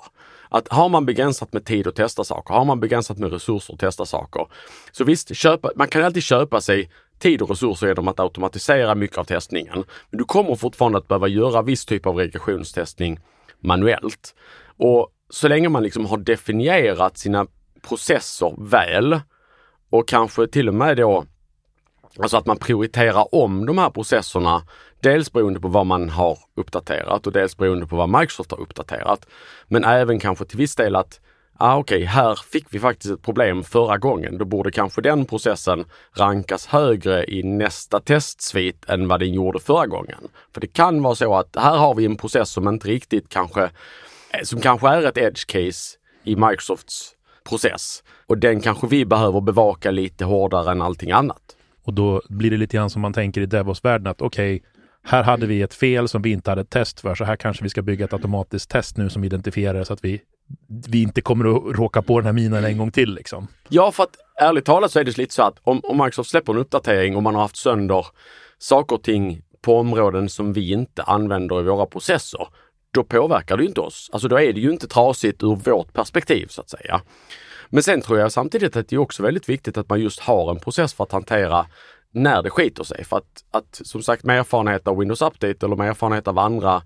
Att 0.48 0.68
har 0.68 0.88
man 0.88 1.06
begränsat 1.06 1.52
med 1.52 1.64
tid 1.64 1.86
att 1.86 1.94
testa 1.94 2.24
saker, 2.24 2.54
har 2.54 2.64
man 2.64 2.80
begränsat 2.80 3.18
med 3.18 3.32
resurser 3.32 3.74
att 3.74 3.80
testa 3.80 4.06
saker. 4.06 4.46
Så 4.92 5.04
visst, 5.04 5.36
köpa, 5.36 5.70
man 5.76 5.88
kan 5.88 6.04
alltid 6.04 6.22
köpa 6.22 6.60
sig 6.60 6.90
tid 7.18 7.42
och 7.42 7.50
resurser 7.50 7.86
genom 7.86 8.08
att 8.08 8.20
automatisera 8.20 8.94
mycket 8.94 9.18
av 9.18 9.24
testningen. 9.24 9.84
Men 10.10 10.18
du 10.18 10.24
kommer 10.24 10.54
fortfarande 10.54 10.98
att 10.98 11.08
behöva 11.08 11.28
göra 11.28 11.62
viss 11.62 11.84
typ 11.84 12.06
av 12.06 12.16
regressionstestning 12.16 13.20
manuellt. 13.60 14.34
Och 14.76 15.08
så 15.30 15.48
länge 15.48 15.68
man 15.68 15.82
liksom 15.82 16.06
har 16.06 16.16
definierat 16.16 17.18
sina 17.18 17.46
processer 17.88 18.54
väl 18.58 19.20
och 19.90 20.08
kanske 20.08 20.46
till 20.46 20.68
och 20.68 20.74
med 20.74 20.96
då 20.96 21.24
Alltså 22.18 22.36
att 22.36 22.46
man 22.46 22.56
prioriterar 22.56 23.34
om 23.34 23.66
de 23.66 23.78
här 23.78 23.90
processerna, 23.90 24.62
dels 25.00 25.32
beroende 25.32 25.60
på 25.60 25.68
vad 25.68 25.86
man 25.86 26.08
har 26.08 26.38
uppdaterat 26.54 27.26
och 27.26 27.32
dels 27.32 27.56
beroende 27.56 27.86
på 27.86 27.96
vad 27.96 28.08
Microsoft 28.08 28.50
har 28.50 28.60
uppdaterat. 28.60 29.26
Men 29.68 29.84
även 29.84 30.20
kanske 30.20 30.44
till 30.44 30.58
viss 30.58 30.76
del 30.76 30.96
att 30.96 31.20
ah, 31.62 31.76
okej, 31.76 31.96
okay, 31.96 32.06
här 32.06 32.34
fick 32.34 32.66
vi 32.70 32.78
faktiskt 32.78 33.14
ett 33.14 33.22
problem 33.22 33.64
förra 33.64 33.98
gången. 33.98 34.38
Då 34.38 34.44
borde 34.44 34.70
kanske 34.70 35.00
den 35.00 35.24
processen 35.24 35.84
rankas 36.16 36.66
högre 36.66 37.24
i 37.24 37.42
nästa 37.42 38.00
testsvit 38.00 38.90
än 38.90 39.08
vad 39.08 39.20
den 39.20 39.32
gjorde 39.32 39.60
förra 39.60 39.86
gången. 39.86 40.28
För 40.54 40.60
det 40.60 40.66
kan 40.66 41.02
vara 41.02 41.14
så 41.14 41.34
att 41.34 41.56
här 41.56 41.76
har 41.76 41.94
vi 41.94 42.04
en 42.04 42.16
process 42.16 42.50
som 42.50 42.68
inte 42.68 42.88
riktigt 42.88 43.28
kanske, 43.28 43.62
eh, 43.62 44.42
som 44.42 44.60
kanske 44.60 44.88
är 44.88 45.02
ett 45.02 45.18
edge 45.18 45.46
case 45.46 45.98
i 46.24 46.36
Microsofts 46.36 47.14
process. 47.48 48.02
Och 48.26 48.38
den 48.38 48.60
kanske 48.60 48.86
vi 48.86 49.04
behöver 49.04 49.40
bevaka 49.40 49.90
lite 49.90 50.24
hårdare 50.24 50.70
än 50.70 50.82
allting 50.82 51.10
annat. 51.10 51.56
Och 51.84 51.94
då 51.94 52.22
blir 52.28 52.50
det 52.50 52.56
lite 52.56 52.76
grann 52.76 52.90
som 52.90 53.02
man 53.02 53.12
tänker 53.12 53.40
i 53.40 53.46
Devos-världen 53.46 54.06
att 54.06 54.22
okej, 54.22 54.56
okay, 54.56 54.68
här 55.04 55.22
hade 55.22 55.46
vi 55.46 55.62
ett 55.62 55.74
fel 55.74 56.08
som 56.08 56.22
vi 56.22 56.30
inte 56.30 56.50
hade 56.50 56.60
ett 56.60 56.70
test 56.70 57.00
för, 57.00 57.14
så 57.14 57.24
här 57.24 57.36
kanske 57.36 57.62
vi 57.62 57.70
ska 57.70 57.82
bygga 57.82 58.04
ett 58.04 58.12
automatiskt 58.12 58.70
test 58.70 58.96
nu 58.96 59.10
som 59.10 59.24
identifierar 59.24 59.84
så 59.84 59.92
att 59.92 60.04
vi, 60.04 60.22
vi 60.88 61.02
inte 61.02 61.20
kommer 61.20 61.56
att 61.56 61.76
råka 61.76 62.02
på 62.02 62.20
den 62.20 62.26
här 62.26 62.32
minen 62.32 62.64
en 62.64 62.78
gång 62.78 62.90
till. 62.90 63.14
Liksom. 63.14 63.48
Ja, 63.68 63.92
för 63.92 64.02
att 64.02 64.16
ärligt 64.40 64.64
talat 64.64 64.92
så 64.92 65.00
är 65.00 65.04
det 65.04 65.18
lite 65.18 65.34
så 65.34 65.42
att 65.42 65.58
om, 65.62 65.80
om 65.84 65.98
Microsoft 65.98 66.30
släpper 66.30 66.52
en 66.52 66.58
uppdatering 66.58 67.16
och 67.16 67.22
man 67.22 67.34
har 67.34 67.42
haft 67.42 67.56
sönder 67.56 68.06
saker 68.58 68.96
och 68.96 69.02
ting 69.02 69.42
på 69.62 69.78
områden 69.78 70.28
som 70.28 70.52
vi 70.52 70.72
inte 70.72 71.02
använder 71.02 71.60
i 71.60 71.62
våra 71.62 71.86
processer, 71.86 72.48
då 72.90 73.04
påverkar 73.04 73.56
det 73.56 73.62
ju 73.62 73.68
inte 73.68 73.80
oss. 73.80 74.10
Alltså 74.12 74.28
då 74.28 74.40
är 74.40 74.52
det 74.52 74.60
ju 74.60 74.70
inte 74.70 74.88
trasigt 74.88 75.42
ur 75.42 75.56
vårt 75.56 75.92
perspektiv 75.92 76.46
så 76.46 76.60
att 76.60 76.70
säga. 76.70 77.00
Men 77.74 77.82
sen 77.82 78.00
tror 78.00 78.18
jag 78.18 78.32
samtidigt 78.32 78.76
att 78.76 78.88
det 78.88 78.96
är 78.96 79.00
också 79.00 79.22
väldigt 79.22 79.48
viktigt 79.48 79.76
att 79.76 79.88
man 79.88 80.00
just 80.00 80.20
har 80.20 80.50
en 80.50 80.60
process 80.60 80.94
för 80.94 81.04
att 81.04 81.12
hantera 81.12 81.66
när 82.10 82.42
det 82.42 82.50
skiter 82.50 82.84
sig. 82.84 83.04
För 83.04 83.16
att, 83.16 83.44
att 83.50 83.80
som 83.84 84.02
sagt 84.02 84.24
med 84.24 84.38
erfarenhet 84.38 84.88
av 84.88 84.98
Windows 84.98 85.22
Update 85.22 85.66
eller 85.66 85.76
med 85.76 85.88
erfarenhet 85.88 86.28
av 86.28 86.38
andra 86.38 86.82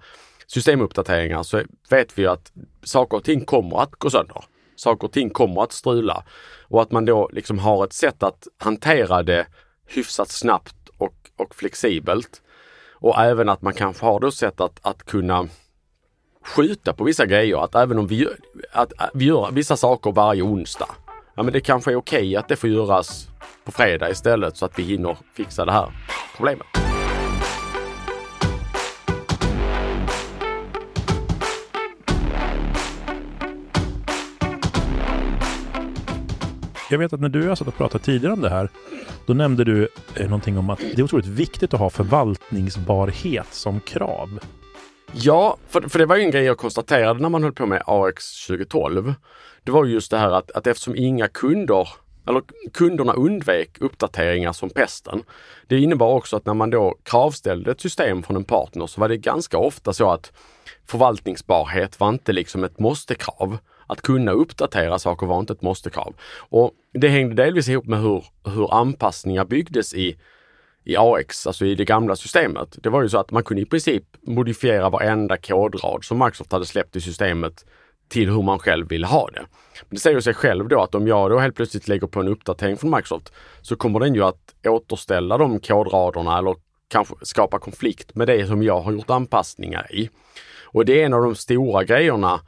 systemuppdateringar 0.46 1.42
så 1.42 1.62
vet 1.90 2.18
vi 2.18 2.26
att 2.26 2.52
saker 2.84 3.16
och 3.16 3.24
ting 3.24 3.44
kommer 3.44 3.82
att 3.82 3.90
gå 3.90 4.10
sönder. 4.10 4.44
Saker 4.76 5.06
och 5.06 5.12
ting 5.12 5.30
kommer 5.30 5.62
att 5.62 5.72
strula 5.72 6.24
och 6.68 6.82
att 6.82 6.90
man 6.90 7.04
då 7.04 7.30
liksom 7.32 7.58
har 7.58 7.84
ett 7.84 7.92
sätt 7.92 8.22
att 8.22 8.46
hantera 8.58 9.22
det 9.22 9.46
hyfsat 9.86 10.28
snabbt 10.28 10.88
och, 10.98 11.14
och 11.36 11.54
flexibelt. 11.54 12.42
Och 12.92 13.20
även 13.20 13.48
att 13.48 13.62
man 13.62 13.74
kanske 13.74 14.06
har 14.06 14.20
då 14.20 14.30
sätt 14.30 14.60
att, 14.60 14.78
att 14.82 15.04
kunna 15.04 15.48
skjuta 16.46 16.92
på 16.92 17.04
vissa 17.04 17.26
grejer. 17.26 17.64
Att 17.64 17.74
även 17.74 17.98
om 17.98 18.06
vi, 18.06 18.16
gör, 18.16 18.36
att, 18.72 18.92
äh, 19.00 19.06
vi 19.14 19.24
gör 19.24 19.50
vissa 19.52 19.76
saker 19.76 20.12
varje 20.12 20.42
onsdag. 20.42 20.88
Ja 21.34 21.42
men 21.42 21.52
det 21.52 21.60
kanske 21.60 21.90
är 21.90 21.96
okej 21.96 22.18
okay 22.18 22.36
att 22.36 22.48
det 22.48 22.56
får 22.56 22.70
göras 22.70 23.28
på 23.64 23.72
fredag 23.72 24.10
istället 24.10 24.56
så 24.56 24.64
att 24.64 24.78
vi 24.78 24.82
hinner 24.82 25.16
fixa 25.34 25.64
det 25.64 25.72
här 25.72 25.92
problemet. 26.36 26.66
Jag 36.90 36.98
vet 36.98 37.12
att 37.12 37.20
när 37.20 37.28
du 37.28 37.42
och 37.42 37.50
jag 37.50 37.58
satt 37.58 37.68
och 37.68 37.76
pratade 37.76 38.04
tidigare 38.04 38.32
om 38.32 38.40
det 38.40 38.50
här, 38.50 38.68
då 39.26 39.34
nämnde 39.34 39.64
du 39.64 39.88
eh, 40.14 40.24
någonting 40.24 40.58
om 40.58 40.70
att 40.70 40.78
det 40.78 40.98
är 40.98 41.02
otroligt 41.02 41.26
viktigt 41.26 41.74
att 41.74 41.80
ha 41.80 41.90
förvaltningsbarhet 41.90 43.46
som 43.50 43.80
krav. 43.80 44.40
Ja, 45.12 45.56
för, 45.68 45.80
för 45.80 45.98
det 45.98 46.06
var 46.06 46.16
ju 46.16 46.22
en 46.22 46.30
grej 46.30 46.44
jag 46.44 46.58
konstaterade 46.58 47.20
när 47.20 47.28
man 47.28 47.42
höll 47.42 47.52
på 47.52 47.66
med 47.66 47.82
AX 47.86 48.46
2012. 48.46 49.14
Det 49.64 49.72
var 49.72 49.84
just 49.84 50.10
det 50.10 50.18
här 50.18 50.30
att, 50.30 50.50
att 50.50 50.66
eftersom 50.66 50.96
inga 50.96 51.28
kunder 51.28 51.88
eller 52.28 52.42
kunderna 52.72 53.12
undvek 53.12 53.70
uppdateringar 53.80 54.52
som 54.52 54.70
pesten. 54.70 55.22
Det 55.66 55.80
innebar 55.80 56.14
också 56.14 56.36
att 56.36 56.46
när 56.46 56.54
man 56.54 56.70
då 56.70 56.96
kravställde 57.02 57.70
ett 57.70 57.80
system 57.80 58.22
från 58.22 58.36
en 58.36 58.44
partner 58.44 58.86
så 58.86 59.00
var 59.00 59.08
det 59.08 59.16
ganska 59.16 59.58
ofta 59.58 59.92
så 59.92 60.10
att 60.10 60.32
förvaltningsbarhet 60.86 62.00
var 62.00 62.08
inte 62.08 62.32
liksom 62.32 62.64
ett 62.64 62.78
måste-krav. 62.78 63.58
Att 63.88 64.02
kunna 64.02 64.32
uppdatera 64.32 64.98
saker 64.98 65.26
var 65.26 65.40
inte 65.40 65.52
ett 65.52 65.62
måste-krav. 65.62 66.14
Och 66.38 66.72
det 66.92 67.08
hängde 67.08 67.42
delvis 67.42 67.68
ihop 67.68 67.86
med 67.86 68.00
hur, 68.00 68.24
hur 68.44 68.74
anpassningar 68.74 69.44
byggdes 69.44 69.94
i, 69.94 70.16
i 70.86 70.96
AX, 70.96 71.46
alltså 71.46 71.66
i 71.66 71.74
det 71.74 71.84
gamla 71.84 72.16
systemet. 72.16 72.78
Det 72.82 72.88
var 72.88 73.02
ju 73.02 73.08
så 73.08 73.18
att 73.18 73.30
man 73.30 73.44
kunde 73.44 73.62
i 73.62 73.66
princip 73.66 74.04
modifiera 74.22 74.90
varenda 74.90 75.36
kodrad 75.36 76.04
som 76.04 76.18
Microsoft 76.18 76.52
hade 76.52 76.66
släppt 76.66 76.96
i 76.96 77.00
systemet 77.00 77.64
till 78.08 78.30
hur 78.30 78.42
man 78.42 78.58
själv 78.58 78.88
vill 78.88 79.04
ha 79.04 79.28
det. 79.28 79.46
Det 79.90 79.96
säger 79.96 80.20
sig 80.20 80.34
själv 80.34 80.68
då 80.68 80.82
att 80.82 80.94
om 80.94 81.06
jag 81.06 81.30
då 81.30 81.38
helt 81.38 81.56
plötsligt 81.56 81.88
lägger 81.88 82.06
på 82.06 82.20
en 82.20 82.28
uppdatering 82.28 82.76
från 82.76 82.90
Microsoft 82.90 83.32
så 83.62 83.76
kommer 83.76 84.00
den 84.00 84.14
ju 84.14 84.24
att 84.24 84.54
återställa 84.66 85.38
de 85.38 85.60
kodraderna 85.60 86.38
eller 86.38 86.54
kanske 86.88 87.14
skapa 87.22 87.58
konflikt 87.58 88.14
med 88.14 88.26
det 88.26 88.46
som 88.46 88.62
jag 88.62 88.80
har 88.80 88.92
gjort 88.92 89.10
anpassningar 89.10 89.94
i. 89.94 90.10
Och 90.64 90.84
det 90.84 91.02
är 91.02 91.06
en 91.06 91.14
av 91.14 91.22
de 91.22 91.34
stora 91.34 91.84
grejerna 91.84 92.40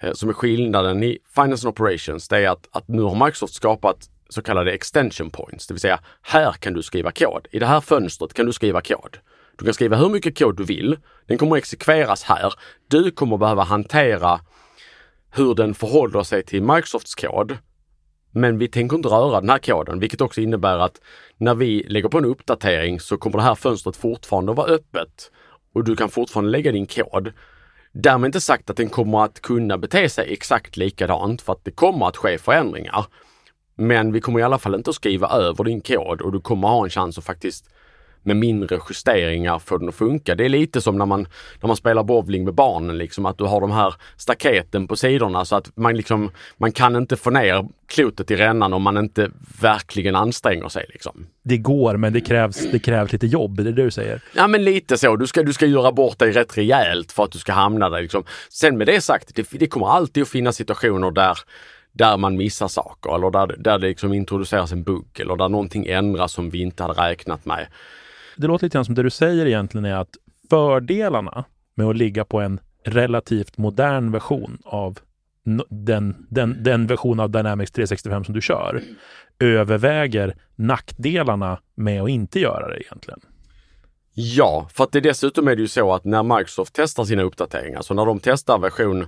eh, 0.00 0.12
som 0.12 0.28
är 0.28 0.32
skillnaden 0.32 1.02
i 1.02 1.18
Finance 1.34 1.66
and 1.66 1.72
Operations. 1.72 2.28
Det 2.28 2.38
är 2.38 2.50
att, 2.50 2.68
att 2.70 2.88
nu 2.88 3.02
har 3.02 3.14
Microsoft 3.14 3.54
skapat 3.54 4.08
så 4.32 4.42
kallade 4.42 4.72
extension 4.72 5.30
points, 5.30 5.66
det 5.66 5.74
vill 5.74 5.80
säga 5.80 6.00
här 6.22 6.52
kan 6.52 6.72
du 6.72 6.82
skriva 6.82 7.10
kod. 7.10 7.46
I 7.50 7.58
det 7.58 7.66
här 7.66 7.80
fönstret 7.80 8.34
kan 8.34 8.46
du 8.46 8.52
skriva 8.52 8.80
kod. 8.80 9.18
Du 9.58 9.64
kan 9.64 9.74
skriva 9.74 9.96
hur 9.96 10.08
mycket 10.08 10.38
kod 10.38 10.56
du 10.56 10.64
vill. 10.64 10.98
Den 11.26 11.38
kommer 11.38 11.56
att 11.56 11.58
exekveras 11.58 12.22
här. 12.22 12.54
Du 12.88 13.10
kommer 13.10 13.36
behöva 13.36 13.62
hantera 13.62 14.40
hur 15.30 15.54
den 15.54 15.74
förhåller 15.74 16.22
sig 16.22 16.44
till 16.44 16.62
Microsofts 16.62 17.14
kod. 17.14 17.56
Men 18.30 18.58
vi 18.58 18.68
tänker 18.68 18.96
inte 18.96 19.08
röra 19.08 19.40
den 19.40 19.50
här 19.50 19.58
koden, 19.58 20.00
vilket 20.00 20.20
också 20.20 20.40
innebär 20.40 20.78
att 20.78 21.00
när 21.36 21.54
vi 21.54 21.86
lägger 21.88 22.08
på 22.08 22.18
en 22.18 22.24
uppdatering 22.24 23.00
så 23.00 23.16
kommer 23.16 23.36
det 23.36 23.42
här 23.42 23.54
fönstret 23.54 23.96
fortfarande 23.96 24.52
vara 24.52 24.66
öppet 24.66 25.30
och 25.74 25.84
du 25.84 25.96
kan 25.96 26.08
fortfarande 26.08 26.50
lägga 26.50 26.72
din 26.72 26.86
kod. 26.86 27.32
Därmed 27.92 28.28
inte 28.28 28.40
sagt 28.40 28.70
att 28.70 28.76
den 28.76 28.88
kommer 28.88 29.24
att 29.24 29.42
kunna 29.42 29.78
bete 29.78 30.08
sig 30.08 30.32
exakt 30.32 30.76
likadant 30.76 31.42
för 31.42 31.52
att 31.52 31.64
det 31.64 31.70
kommer 31.70 32.06
att 32.06 32.16
ske 32.16 32.38
förändringar. 32.38 33.06
Men 33.74 34.12
vi 34.12 34.20
kommer 34.20 34.40
i 34.40 34.42
alla 34.42 34.58
fall 34.58 34.74
inte 34.74 34.90
att 34.90 34.96
skriva 34.96 35.28
över 35.28 35.64
din 35.64 35.80
kod 35.80 36.20
och 36.20 36.32
du 36.32 36.40
kommer 36.40 36.68
ha 36.68 36.84
en 36.84 36.90
chans 36.90 37.18
att 37.18 37.24
faktiskt 37.24 37.64
med 38.22 38.36
mindre 38.36 38.78
justeringar 38.88 39.58
få 39.58 39.78
den 39.78 39.88
att 39.88 39.94
funka. 39.94 40.34
Det 40.34 40.44
är 40.44 40.48
lite 40.48 40.80
som 40.80 40.98
när 40.98 41.06
man, 41.06 41.26
när 41.60 41.66
man 41.66 41.76
spelar 41.76 42.04
bowling 42.04 42.44
med 42.44 42.54
barnen, 42.54 42.98
liksom, 42.98 43.26
att 43.26 43.38
du 43.38 43.44
har 43.44 43.60
de 43.60 43.70
här 43.70 43.94
staketen 44.16 44.88
på 44.88 44.96
sidorna 44.96 45.44
så 45.44 45.56
att 45.56 45.76
man, 45.76 45.96
liksom, 45.96 46.30
man 46.56 46.72
kan 46.72 46.96
inte 46.96 47.16
få 47.16 47.30
ner 47.30 47.68
klotet 47.86 48.30
i 48.30 48.36
rännan 48.36 48.72
om 48.72 48.82
man 48.82 48.96
inte 48.96 49.30
verkligen 49.60 50.16
anstränger 50.16 50.68
sig. 50.68 50.86
Liksom. 50.88 51.26
Det 51.42 51.58
går, 51.58 51.96
men 51.96 52.12
det 52.12 52.20
krävs, 52.20 52.70
det 52.72 52.78
krävs 52.78 53.12
lite 53.12 53.26
jobb, 53.26 53.56
det 53.56 53.62
är 53.62 53.72
det 53.72 53.84
du 53.84 53.90
säger? 53.90 54.22
Ja, 54.34 54.46
men 54.46 54.64
lite 54.64 54.98
så. 54.98 55.16
Du 55.16 55.26
ska, 55.26 55.42
du 55.42 55.52
ska 55.52 55.66
göra 55.66 55.92
bort 55.92 56.18
dig 56.18 56.32
rätt 56.32 56.58
rejält 56.58 57.12
för 57.12 57.24
att 57.24 57.32
du 57.32 57.38
ska 57.38 57.52
hamna 57.52 57.88
där. 57.88 58.02
Liksom. 58.02 58.24
Sen 58.48 58.78
med 58.78 58.86
det 58.86 59.00
sagt, 59.00 59.34
det, 59.34 59.50
det 59.50 59.66
kommer 59.66 59.86
alltid 59.86 60.22
att 60.22 60.28
finnas 60.28 60.56
situationer 60.56 61.10
där 61.10 61.38
där 61.92 62.16
man 62.16 62.36
missar 62.36 62.68
saker 62.68 63.14
eller 63.14 63.30
där, 63.30 63.56
där 63.58 63.78
det 63.78 63.88
liksom 63.88 64.12
introduceras 64.12 64.72
en 64.72 64.82
bugg 64.82 65.20
eller 65.20 65.36
där 65.36 65.48
någonting 65.48 65.86
ändras 65.86 66.32
som 66.32 66.50
vi 66.50 66.62
inte 66.62 66.82
hade 66.82 67.02
räknat 67.02 67.44
med. 67.44 67.66
Det 68.36 68.46
låter 68.46 68.66
lite 68.66 68.76
grann 68.76 68.84
som 68.84 68.94
det 68.94 69.02
du 69.02 69.10
säger 69.10 69.46
egentligen 69.46 69.84
är 69.84 69.94
att 69.94 70.16
fördelarna 70.50 71.44
med 71.74 71.86
att 71.86 71.96
ligga 71.96 72.24
på 72.24 72.40
en 72.40 72.60
relativt 72.84 73.58
modern 73.58 74.12
version 74.12 74.58
av 74.64 74.98
den, 75.68 76.26
den, 76.30 76.62
den 76.62 76.86
version 76.86 77.20
av 77.20 77.30
Dynamics 77.30 77.72
365 77.72 78.24
som 78.24 78.34
du 78.34 78.40
kör 78.40 78.82
överväger 79.38 80.36
nackdelarna 80.56 81.58
med 81.74 82.02
att 82.02 82.08
inte 82.08 82.40
göra 82.40 82.68
det 82.68 82.82
egentligen. 82.82 83.20
Ja, 84.14 84.68
för 84.72 84.84
att 84.84 84.92
det 84.92 85.00
dessutom 85.00 85.48
är 85.48 85.56
det 85.56 85.62
ju 85.62 85.68
så 85.68 85.94
att 85.94 86.04
när 86.04 86.22
Microsoft 86.22 86.72
testar 86.74 87.04
sina 87.04 87.22
uppdateringar, 87.22 87.82
så 87.82 87.94
när 87.94 88.06
de 88.06 88.20
testar 88.20 88.58
version 88.58 89.06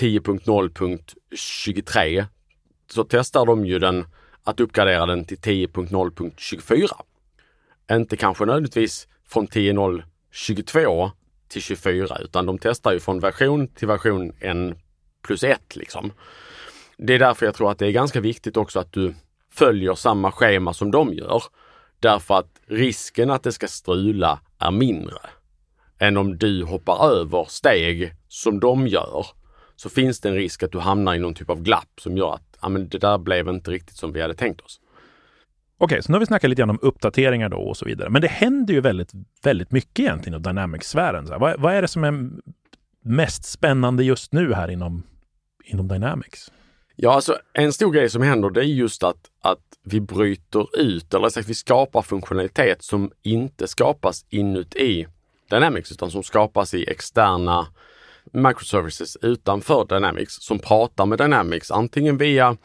10.0.23 0.00 2.24
så 2.90 3.04
testar 3.04 3.46
de 3.46 3.66
ju 3.66 3.78
den 3.78 4.06
att 4.44 4.60
uppgradera 4.60 5.06
den 5.06 5.24
till 5.24 5.38
10.0.24 5.38 6.90
inte 7.92 8.16
kanske 8.16 8.44
nödvändigtvis 8.44 9.08
från 9.28 9.48
10.0.22 9.48 11.10
till 11.48 11.62
24 11.62 12.18
utan 12.18 12.46
de 12.46 12.58
testar 12.58 12.92
ju 12.92 13.00
från 13.00 13.20
version 13.20 13.68
till 13.68 13.88
version 13.88 14.32
1 14.40 14.56
plus 15.22 15.44
1 15.44 15.76
liksom. 15.76 16.12
Det 16.96 17.14
är 17.14 17.18
därför 17.18 17.46
jag 17.46 17.54
tror 17.54 17.70
att 17.70 17.78
det 17.78 17.86
är 17.86 17.90
ganska 17.90 18.20
viktigt 18.20 18.56
också 18.56 18.80
att 18.80 18.92
du 18.92 19.14
följer 19.50 19.94
samma 19.94 20.32
schema 20.32 20.74
som 20.74 20.90
de 20.90 21.14
gör. 21.14 21.42
Därför 22.00 22.34
att 22.34 22.60
risken 22.66 23.30
att 23.30 23.42
det 23.42 23.52
ska 23.52 23.68
strula 23.68 24.40
är 24.58 24.70
mindre 24.70 25.18
än 25.98 26.16
om 26.16 26.38
du 26.38 26.64
hoppar 26.64 27.10
över 27.10 27.44
steg 27.48 28.14
som 28.28 28.60
de 28.60 28.86
gör. 28.86 29.26
Så 29.76 29.88
finns 29.88 30.20
det 30.20 30.28
en 30.28 30.34
risk 30.34 30.62
att 30.62 30.72
du 30.72 30.78
hamnar 30.78 31.14
i 31.14 31.18
någon 31.18 31.34
typ 31.34 31.50
av 31.50 31.62
glapp 31.62 32.00
som 32.00 32.16
gör 32.16 32.34
att 32.34 32.58
ja, 32.62 32.68
men 32.68 32.88
det 32.88 32.98
där 32.98 33.18
blev 33.18 33.48
inte 33.48 33.70
riktigt 33.70 33.96
som 33.96 34.12
vi 34.12 34.22
hade 34.22 34.34
tänkt 34.34 34.60
oss. 34.60 34.80
Okej, 35.78 36.02
så 36.02 36.12
nu 36.12 36.14
har 36.14 36.20
vi 36.20 36.26
snackat 36.26 36.50
lite 36.50 36.60
grann 36.60 36.70
om 36.70 36.78
uppdateringar 36.82 37.48
då 37.48 37.56
och 37.56 37.76
så 37.76 37.84
vidare. 37.84 38.10
Men 38.10 38.22
det 38.22 38.28
händer 38.28 38.74
ju 38.74 38.80
väldigt, 38.80 39.12
väldigt 39.42 39.72
mycket 39.72 39.98
egentligen 39.98 40.40
i 40.40 40.42
Dynamics-sfären. 40.42 41.26
Vad, 41.40 41.60
vad, 41.60 41.74
är 41.74 41.82
det 41.82 41.88
som 41.88 42.04
är 42.04 42.30
mest 43.02 43.44
spännande 43.44 44.04
just 44.04 44.32
nu 44.32 44.54
här 44.54 44.70
inom, 44.70 45.02
inom 45.64 45.88
Dynamics? 45.88 46.52
Ja, 46.96 47.12
alltså 47.12 47.38
en 47.52 47.72
stor 47.72 47.92
grej 47.92 48.10
som 48.10 48.22
händer 48.22 48.50
det 48.50 48.60
är 48.60 48.64
just 48.64 49.02
att, 49.02 49.30
att 49.42 49.58
vi 49.84 50.00
bryter 50.00 50.80
ut, 50.80 51.14
eller 51.14 51.28
sagt 51.28 51.48
vi 51.48 51.54
skapar 51.54 52.02
funktionalitet 52.02 52.82
som 52.82 53.10
inte 53.22 53.68
skapas 53.68 54.24
inuti 54.28 55.06
Dynamics 55.50 55.92
utan 55.92 56.10
som 56.10 56.22
skapas 56.22 56.74
i 56.74 56.90
externa 56.90 57.66
microservices 58.32 59.16
utanför 59.22 59.86
Dynamics 59.88 60.34
som 60.40 60.58
pratar 60.58 61.06
med 61.06 61.18
Dynamics 61.18 61.70
antingen 61.70 62.16
via 62.16 62.56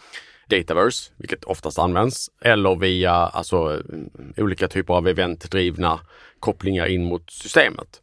Dataverse, 0.49 1.11
vilket 1.17 1.43
oftast 1.43 1.79
används, 1.79 2.29
eller 2.41 2.75
via 2.75 3.11
alltså, 3.11 3.81
olika 4.37 4.67
typer 4.67 4.93
av 4.93 5.07
eventdrivna 5.07 5.99
kopplingar 6.39 6.85
in 6.85 7.03
mot 7.03 7.31
systemet. 7.31 8.01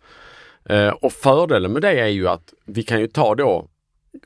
Eh, 0.68 0.88
och 0.88 1.12
fördelen 1.12 1.72
med 1.72 1.82
det 1.82 2.00
är 2.00 2.06
ju 2.06 2.28
att 2.28 2.54
vi 2.64 2.82
kan 2.82 3.00
ju 3.00 3.06
ta 3.06 3.34
då 3.34 3.68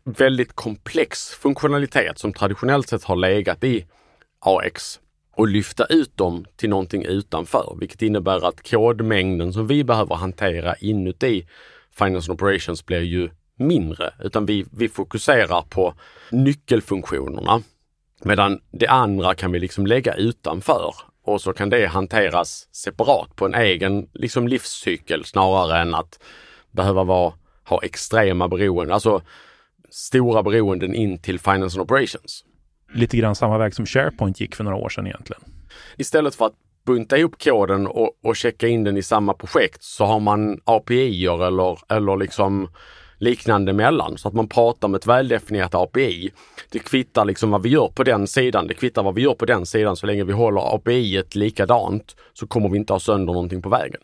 väldigt 0.04 0.52
komplex 0.52 1.28
funktionalitet 1.28 2.18
som 2.18 2.32
traditionellt 2.32 2.88
sett 2.88 3.04
har 3.04 3.16
legat 3.16 3.64
i 3.64 3.86
AX 4.40 5.00
och 5.36 5.48
lyfta 5.48 5.84
ut 5.84 6.16
dem 6.16 6.44
till 6.56 6.70
någonting 6.70 7.04
utanför, 7.04 7.76
vilket 7.80 8.02
innebär 8.02 8.48
att 8.48 8.70
kodmängden 8.70 9.52
som 9.52 9.66
vi 9.66 9.84
behöver 9.84 10.14
hantera 10.14 10.74
inuti 10.74 11.46
Finance 11.99 12.30
and 12.30 12.40
Operations 12.40 12.87
blir 12.87 13.00
ju 13.00 13.30
mindre, 13.58 14.14
utan 14.18 14.46
vi, 14.46 14.66
vi 14.72 14.88
fokuserar 14.88 15.62
på 15.62 15.94
nyckelfunktionerna 16.30 17.62
Medan 18.25 18.61
det 18.70 18.87
andra 18.87 19.34
kan 19.34 19.52
vi 19.52 19.58
liksom 19.58 19.87
lägga 19.87 20.14
utanför 20.14 20.94
och 21.25 21.40
så 21.40 21.52
kan 21.52 21.70
det 21.70 21.87
hanteras 21.87 22.68
separat 22.72 23.37
på 23.37 23.46
en 23.46 23.54
egen 23.54 24.08
liksom 24.12 24.49
livscykel 24.49 25.25
snarare 25.25 25.80
än 25.80 25.94
att 25.94 26.22
behöva 26.70 27.04
vara, 27.04 27.32
ha 27.64 27.82
extrema 27.82 28.49
beroenden, 28.49 28.94
alltså 28.94 29.22
stora 29.90 30.42
beroenden 30.42 30.94
in 30.94 31.18
till 31.18 31.38
Finance 31.38 31.78
and 31.78 31.82
Operations. 31.82 32.44
Lite 32.94 33.16
grann 33.16 33.34
samma 33.34 33.58
väg 33.58 33.75
som 33.75 33.87
SharePoint 33.87 34.40
gick 34.40 34.54
för 34.54 34.64
några 34.64 34.76
år 34.76 34.88
sedan 34.88 35.06
egentligen. 35.06 35.42
Istället 35.96 36.34
för 36.34 36.46
att 36.46 36.54
bunta 36.84 37.18
ihop 37.18 37.42
koden 37.42 37.86
och, 37.86 38.10
och 38.22 38.36
checka 38.36 38.68
in 38.68 38.84
den 38.84 38.96
i 38.96 39.02
samma 39.02 39.34
projekt 39.34 39.82
så 39.82 40.04
har 40.04 40.20
man 40.20 40.60
API 40.64 41.26
eller, 41.26 41.92
eller 41.92 42.16
liksom 42.16 42.68
liknande 43.18 43.72
mellan 43.72 44.18
så 44.18 44.28
att 44.28 44.34
man 44.34 44.48
pratar 44.48 44.88
med 44.88 44.98
ett 44.98 45.06
väldefinierat 45.06 45.74
API. 45.74 46.30
Det 46.70 46.78
kvittar 46.78 47.24
liksom 47.24 47.50
vad 47.50 47.62
vi 47.62 47.68
gör 47.68 47.88
på 47.88 48.02
den 48.02 48.26
sidan. 48.26 48.66
Det 48.66 48.74
kvittar 48.74 49.02
vad 49.02 49.14
vi 49.14 49.22
gör 49.22 49.34
på 49.34 49.46
den 49.46 49.66
sidan. 49.66 49.96
Så 49.96 50.06
länge 50.06 50.24
vi 50.24 50.32
håller 50.32 50.74
API 50.74 51.22
likadant 51.32 52.16
så 52.32 52.46
kommer 52.46 52.68
vi 52.68 52.78
inte 52.78 52.92
ha 52.92 53.00
sönder 53.00 53.32
någonting 53.32 53.62
på 53.62 53.68
vägen. 53.68 54.00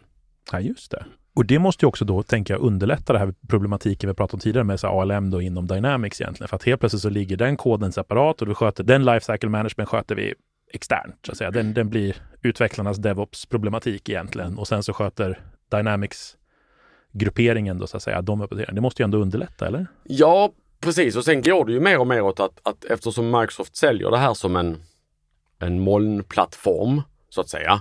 Ja, 0.52 0.60
just 0.60 0.90
det. 0.90 1.04
Och 1.34 1.46
det 1.46 1.58
måste 1.58 1.84
ju 1.84 1.88
också 1.88 2.04
då, 2.04 2.22
tänka 2.22 2.56
underlätta 2.56 3.12
det 3.12 3.18
här 3.18 3.34
problematiken 3.48 4.10
vi 4.10 4.14
pratade 4.14 4.34
om 4.34 4.40
tidigare 4.40 4.64
med 4.64 4.80
så 4.80 4.86
ALM 4.86 5.30
då 5.30 5.42
inom 5.42 5.66
Dynamics 5.66 6.20
egentligen. 6.20 6.48
För 6.48 6.56
att 6.56 6.64
helt 6.64 6.80
plötsligt 6.80 7.02
så 7.02 7.10
ligger 7.10 7.36
den 7.36 7.56
koden 7.56 7.92
separat 7.92 8.40
och 8.40 8.48
du 8.48 8.54
sköter 8.54 8.84
den 8.84 9.04
lifecycle 9.04 9.48
management 9.48 9.88
sköter 9.88 10.14
vi 10.14 10.34
externt. 10.70 11.16
Så 11.26 11.32
att 11.32 11.38
säga. 11.38 11.50
Den, 11.50 11.74
den 11.74 11.88
blir 11.88 12.16
utvecklarnas 12.42 12.96
DevOps-problematik 12.96 14.08
egentligen 14.08 14.58
och 14.58 14.68
sen 14.68 14.82
så 14.82 14.92
sköter 14.92 15.40
Dynamics 15.70 16.36
grupperingen 17.12 17.78
då 17.78 17.86
så 17.86 17.96
att 17.96 18.02
säga, 18.02 18.22
de 18.22 18.40
uppdateringarna. 18.40 18.74
Det 18.74 18.80
måste 18.80 19.02
ju 19.02 19.04
ändå 19.04 19.18
underlätta, 19.18 19.66
eller? 19.66 19.86
Ja, 20.04 20.52
precis. 20.80 21.16
Och 21.16 21.24
sen 21.24 21.42
går 21.42 21.64
det 21.64 21.72
ju 21.72 21.80
mer 21.80 21.98
och 21.98 22.06
mer 22.06 22.20
åt 22.20 22.40
att, 22.40 22.60
att 22.62 22.84
eftersom 22.84 23.30
Microsoft 23.30 23.76
säljer 23.76 24.10
det 24.10 24.18
här 24.18 24.34
som 24.34 24.56
en, 24.56 24.82
en 25.58 25.80
molnplattform, 25.80 27.02
så 27.28 27.40
att 27.40 27.48
säga, 27.48 27.80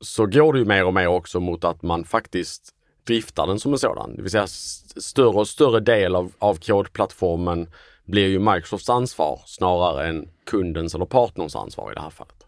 så 0.00 0.26
går 0.26 0.52
det 0.52 0.58
ju 0.58 0.64
mer 0.64 0.84
och 0.84 0.94
mer 0.94 1.06
också 1.06 1.40
mot 1.40 1.64
att 1.64 1.82
man 1.82 2.04
faktiskt 2.04 2.72
driftar 3.06 3.46
den 3.46 3.58
som 3.58 3.72
en 3.72 3.78
sådan. 3.78 4.16
Det 4.16 4.22
vill 4.22 4.30
säga 4.30 4.46
större 4.46 5.36
och 5.36 5.48
större 5.48 5.80
del 5.80 6.16
av, 6.16 6.32
av 6.38 6.54
kodplattformen 6.54 7.68
blir 8.06 8.28
ju 8.28 8.38
Microsofts 8.38 8.90
ansvar 8.90 9.40
snarare 9.46 10.08
än 10.08 10.28
kundens 10.46 10.94
eller 10.94 11.06
partners 11.06 11.56
ansvar 11.56 11.92
i 11.92 11.94
det 11.94 12.00
här 12.00 12.10
fallet. 12.10 12.46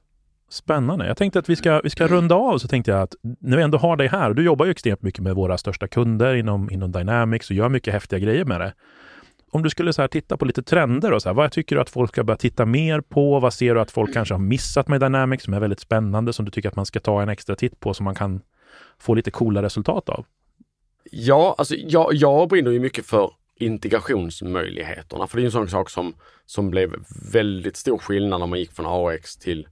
Spännande. 0.50 1.06
Jag 1.06 1.16
tänkte 1.16 1.38
att 1.38 1.48
vi 1.48 1.56
ska, 1.56 1.80
vi 1.84 1.90
ska 1.90 2.06
runda 2.06 2.34
av, 2.34 2.58
så 2.58 2.68
tänkte 2.68 2.90
jag 2.90 3.02
att 3.02 3.14
när 3.40 3.56
vi 3.56 3.62
ändå 3.62 3.78
har 3.78 3.96
dig 3.96 4.08
här, 4.08 4.34
du 4.34 4.44
jobbar 4.44 4.64
ju 4.64 4.70
extremt 4.70 5.02
mycket 5.02 5.20
med 5.20 5.34
våra 5.34 5.58
största 5.58 5.88
kunder 5.88 6.34
inom, 6.34 6.70
inom 6.70 6.92
Dynamics 6.92 7.50
och 7.50 7.56
gör 7.56 7.68
mycket 7.68 7.92
häftiga 7.92 8.18
grejer 8.18 8.44
med 8.44 8.60
det. 8.60 8.74
Om 9.50 9.62
du 9.62 9.70
skulle 9.70 9.92
så 9.92 10.02
här 10.02 10.08
titta 10.08 10.36
på 10.36 10.44
lite 10.44 10.62
trender 10.62 11.12
och 11.12 11.22
så 11.22 11.28
här, 11.28 11.34
vad 11.34 11.52
tycker 11.52 11.76
du 11.76 11.82
att 11.82 11.90
folk 11.90 12.10
ska 12.10 12.24
börja 12.24 12.36
titta 12.36 12.66
mer 12.66 13.00
på? 13.00 13.40
Vad 13.40 13.54
ser 13.54 13.74
du 13.74 13.80
att 13.80 13.90
folk 13.90 14.14
kanske 14.14 14.34
har 14.34 14.38
missat 14.38 14.88
med 14.88 15.00
Dynamics 15.00 15.44
som 15.44 15.54
är 15.54 15.60
väldigt 15.60 15.80
spännande, 15.80 16.32
som 16.32 16.44
du 16.44 16.50
tycker 16.50 16.68
att 16.68 16.76
man 16.76 16.86
ska 16.86 17.00
ta 17.00 17.22
en 17.22 17.28
extra 17.28 17.56
titt 17.56 17.80
på, 17.80 17.94
som 17.94 18.04
man 18.04 18.14
kan 18.14 18.40
få 18.98 19.14
lite 19.14 19.30
coola 19.30 19.62
resultat 19.62 20.08
av? 20.08 20.26
Ja, 21.10 21.54
alltså 21.58 21.74
jag, 21.74 22.14
jag 22.14 22.48
brinner 22.48 22.70
ju 22.70 22.80
mycket 22.80 23.06
för 23.06 23.30
integrationsmöjligheterna, 23.58 25.26
för 25.26 25.36
det 25.36 25.42
är 25.42 25.44
en 25.44 25.52
sån 25.52 25.68
sak 25.68 25.90
som, 25.90 26.14
som 26.46 26.70
blev 26.70 26.94
väldigt 27.32 27.76
stor 27.76 27.98
skillnad 27.98 28.40
när 28.40 28.46
man 28.46 28.58
gick 28.58 28.72
från 28.72 28.86
AX 29.14 29.36
till 29.36 29.68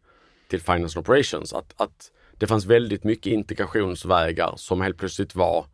till 0.49 0.61
Finance 0.61 0.99
Operations. 0.99 1.53
Att, 1.53 1.75
att 1.77 2.11
det 2.39 2.47
fanns 2.47 2.67
väldigt 2.67 3.05
mycket 3.05 3.33
integrationsvägar 3.33 4.55
som 4.57 4.81
helt 4.81 4.99
plötsligt 4.99 5.35
var 5.35 5.67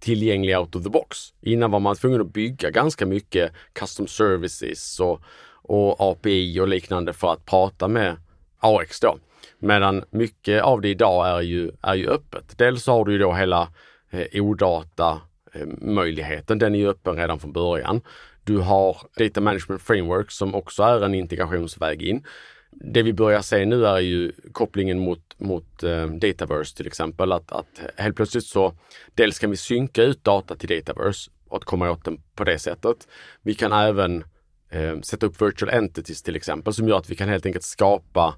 tillgängliga 0.00 0.60
out 0.60 0.76
of 0.76 0.82
the 0.82 0.90
box. 0.90 1.18
Innan 1.40 1.70
var 1.70 1.80
man 1.80 1.96
tvungen 1.96 2.20
att 2.20 2.32
bygga 2.32 2.70
ganska 2.70 3.06
mycket 3.06 3.52
custom 3.72 4.06
services 4.06 5.00
och, 5.00 5.20
och 5.62 6.10
API 6.10 6.60
och 6.60 6.68
liknande 6.68 7.12
för 7.12 7.32
att 7.32 7.44
prata 7.44 7.88
med 7.88 8.16
AX 8.58 9.00
då. 9.00 9.18
Medan 9.58 10.04
mycket 10.10 10.62
av 10.62 10.80
det 10.80 10.88
idag 10.88 11.28
är 11.28 11.40
ju, 11.40 11.70
är 11.82 11.94
ju 11.94 12.08
öppet. 12.08 12.58
Dels 12.58 12.86
har 12.86 13.04
du 13.04 13.12
ju 13.12 13.18
då 13.18 13.32
hela 13.32 13.68
eh, 14.10 14.42
OData 14.42 15.20
Eh, 15.52 15.66
möjligheten. 15.80 16.58
Den 16.58 16.74
är 16.74 16.78
ju 16.78 16.88
öppen 16.88 17.16
redan 17.16 17.40
från 17.40 17.52
början. 17.52 18.00
Du 18.44 18.58
har 18.58 18.96
Data 19.16 19.40
Management 19.40 19.82
Framework 19.82 20.30
som 20.30 20.54
också 20.54 20.82
är 20.82 21.04
en 21.04 21.14
integrationsväg 21.14 22.02
in 22.02 22.24
det 22.70 23.02
vi 23.02 23.12
börjar 23.12 23.42
se 23.42 23.64
nu 23.64 23.86
är 23.86 23.98
ju 23.98 24.32
kopplingen 24.52 24.98
mot, 24.98 25.34
mot 25.38 25.82
eh, 25.82 26.06
Dataverse 26.06 26.76
till 26.76 26.86
exempel. 26.86 27.32
Att, 27.32 27.52
att 27.52 27.80
helt 27.96 28.16
plötsligt 28.16 28.46
så 28.46 28.74
dels 29.14 29.38
kan 29.38 29.50
vi 29.50 29.56
synka 29.56 30.02
ut 30.02 30.24
data 30.24 30.56
till 30.56 30.68
Dataverse 30.68 31.30
och 31.48 31.56
att 31.56 31.64
komma 31.64 31.90
åt 31.90 32.04
den 32.04 32.22
på 32.34 32.44
det 32.44 32.58
sättet. 32.58 33.08
Vi 33.42 33.54
kan 33.54 33.72
även 33.72 34.24
eh, 34.70 35.00
sätta 35.00 35.26
upp 35.26 35.42
virtual 35.42 35.70
entities 35.70 36.22
till 36.22 36.36
exempel 36.36 36.74
som 36.74 36.88
gör 36.88 36.98
att 36.98 37.10
vi 37.10 37.16
kan 37.16 37.28
helt 37.28 37.46
enkelt 37.46 37.64
skapa 37.64 38.34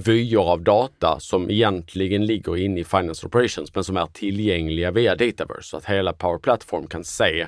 vyer 0.00 0.38
av 0.38 0.62
data 0.62 1.20
som 1.20 1.50
egentligen 1.50 2.26
ligger 2.26 2.56
inne 2.56 2.80
i 2.80 2.84
Finance 2.84 3.26
Operations 3.26 3.74
men 3.74 3.84
som 3.84 3.96
är 3.96 4.06
tillgängliga 4.06 4.90
via 4.90 5.16
Dataverse 5.16 5.68
så 5.68 5.76
att 5.76 5.84
hela 5.84 6.12
Power 6.12 6.38
Platform 6.38 6.86
kan 6.86 7.04
se 7.04 7.46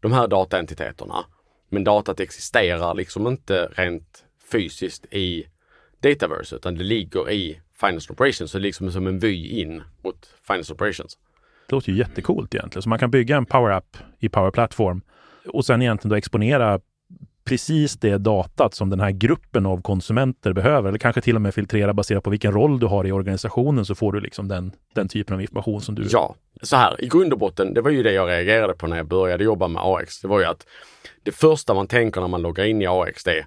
de 0.00 0.12
här 0.12 0.28
dataentiteterna. 0.28 1.24
Men 1.68 1.84
datat 1.84 2.20
existerar 2.20 2.94
liksom 2.94 3.26
inte 3.26 3.66
rent 3.66 4.24
fysiskt 4.52 5.06
i 5.10 5.44
Dataverse 6.02 6.56
utan 6.56 6.74
det 6.74 6.84
ligger 6.84 7.30
i 7.30 7.60
Finance 7.80 8.12
Operations, 8.12 8.50
så 8.50 8.58
det 8.58 8.62
är 8.62 8.66
liksom 8.66 8.92
som 8.92 9.06
en 9.06 9.18
vy 9.18 9.48
in 9.48 9.82
mot 10.04 10.34
Finance 10.46 10.72
Operations. 10.72 11.18
Det 11.66 11.74
låter 11.74 11.92
ju 11.92 11.98
jättecoolt 11.98 12.54
egentligen. 12.54 12.82
Så 12.82 12.88
man 12.88 12.98
kan 12.98 13.10
bygga 13.10 13.36
en 13.36 13.46
Power 13.46 13.70
App 13.70 13.96
i 14.18 14.28
Power 14.28 14.50
Platform 14.50 15.02
och 15.46 15.64
sen 15.64 15.82
egentligen 15.82 16.10
då 16.10 16.16
exponera 16.16 16.80
precis 17.50 17.96
det 17.96 18.18
datat 18.18 18.74
som 18.74 18.90
den 18.90 19.00
här 19.00 19.10
gruppen 19.10 19.66
av 19.66 19.82
konsumenter 19.82 20.52
behöver, 20.52 20.88
eller 20.88 20.98
kanske 20.98 21.20
till 21.20 21.36
och 21.36 21.42
med 21.42 21.54
filtrera 21.54 21.94
baserat 21.94 22.24
på 22.24 22.30
vilken 22.30 22.52
roll 22.52 22.80
du 22.80 22.86
har 22.86 23.06
i 23.06 23.12
organisationen 23.12 23.84
så 23.84 23.94
får 23.94 24.12
du 24.12 24.20
liksom 24.20 24.48
den, 24.48 24.72
den 24.94 25.08
typen 25.08 25.34
av 25.34 25.40
information 25.40 25.80
som 25.80 25.94
du... 25.94 26.06
Ja, 26.10 26.34
så 26.62 26.76
här 26.76 27.04
i 27.04 27.08
grund 27.08 27.32
och 27.32 27.38
botten, 27.38 27.74
det 27.74 27.80
var 27.80 27.90
ju 27.90 28.02
det 28.02 28.12
jag 28.12 28.28
reagerade 28.28 28.74
på 28.74 28.86
när 28.86 28.96
jag 28.96 29.08
började 29.08 29.44
jobba 29.44 29.68
med 29.68 29.82
AX. 29.84 30.20
Det 30.20 30.28
var 30.28 30.40
ju 30.40 30.46
att 30.46 30.66
det 31.22 31.32
första 31.32 31.74
man 31.74 31.86
tänker 31.86 32.20
när 32.20 32.28
man 32.28 32.42
loggar 32.42 32.64
in 32.64 32.82
i 32.82 32.86
AX 32.86 33.24
det 33.24 33.38
är 33.38 33.46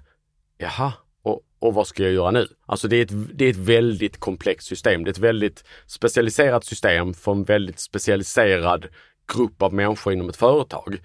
jaha, 0.58 0.92
och, 1.22 1.40
och 1.58 1.74
vad 1.74 1.86
ska 1.86 2.02
jag 2.02 2.12
göra 2.12 2.30
nu? 2.30 2.46
Alltså 2.66 2.88
det 2.88 2.96
är, 2.96 3.02
ett, 3.02 3.38
det 3.38 3.44
är 3.44 3.50
ett 3.50 3.56
väldigt 3.56 4.20
komplext 4.20 4.68
system. 4.68 5.04
Det 5.04 5.08
är 5.08 5.12
ett 5.12 5.18
väldigt 5.18 5.64
specialiserat 5.86 6.64
system 6.64 7.14
för 7.14 7.32
en 7.32 7.44
väldigt 7.44 7.80
specialiserad 7.80 8.86
grupp 9.34 9.62
av 9.62 9.74
människor 9.74 10.12
inom 10.12 10.28
ett 10.28 10.36
företag. 10.36 10.98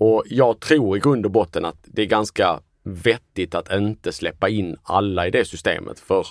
Och 0.00 0.22
jag 0.26 0.60
tror 0.60 0.96
i 0.96 1.00
grund 1.00 1.24
och 1.24 1.30
botten 1.30 1.64
att 1.64 1.76
det 1.84 2.02
är 2.02 2.06
ganska 2.06 2.60
vettigt 2.82 3.54
att 3.54 3.72
inte 3.72 4.12
släppa 4.12 4.48
in 4.48 4.76
alla 4.82 5.26
i 5.26 5.30
det 5.30 5.44
systemet 5.44 6.00
för 6.00 6.26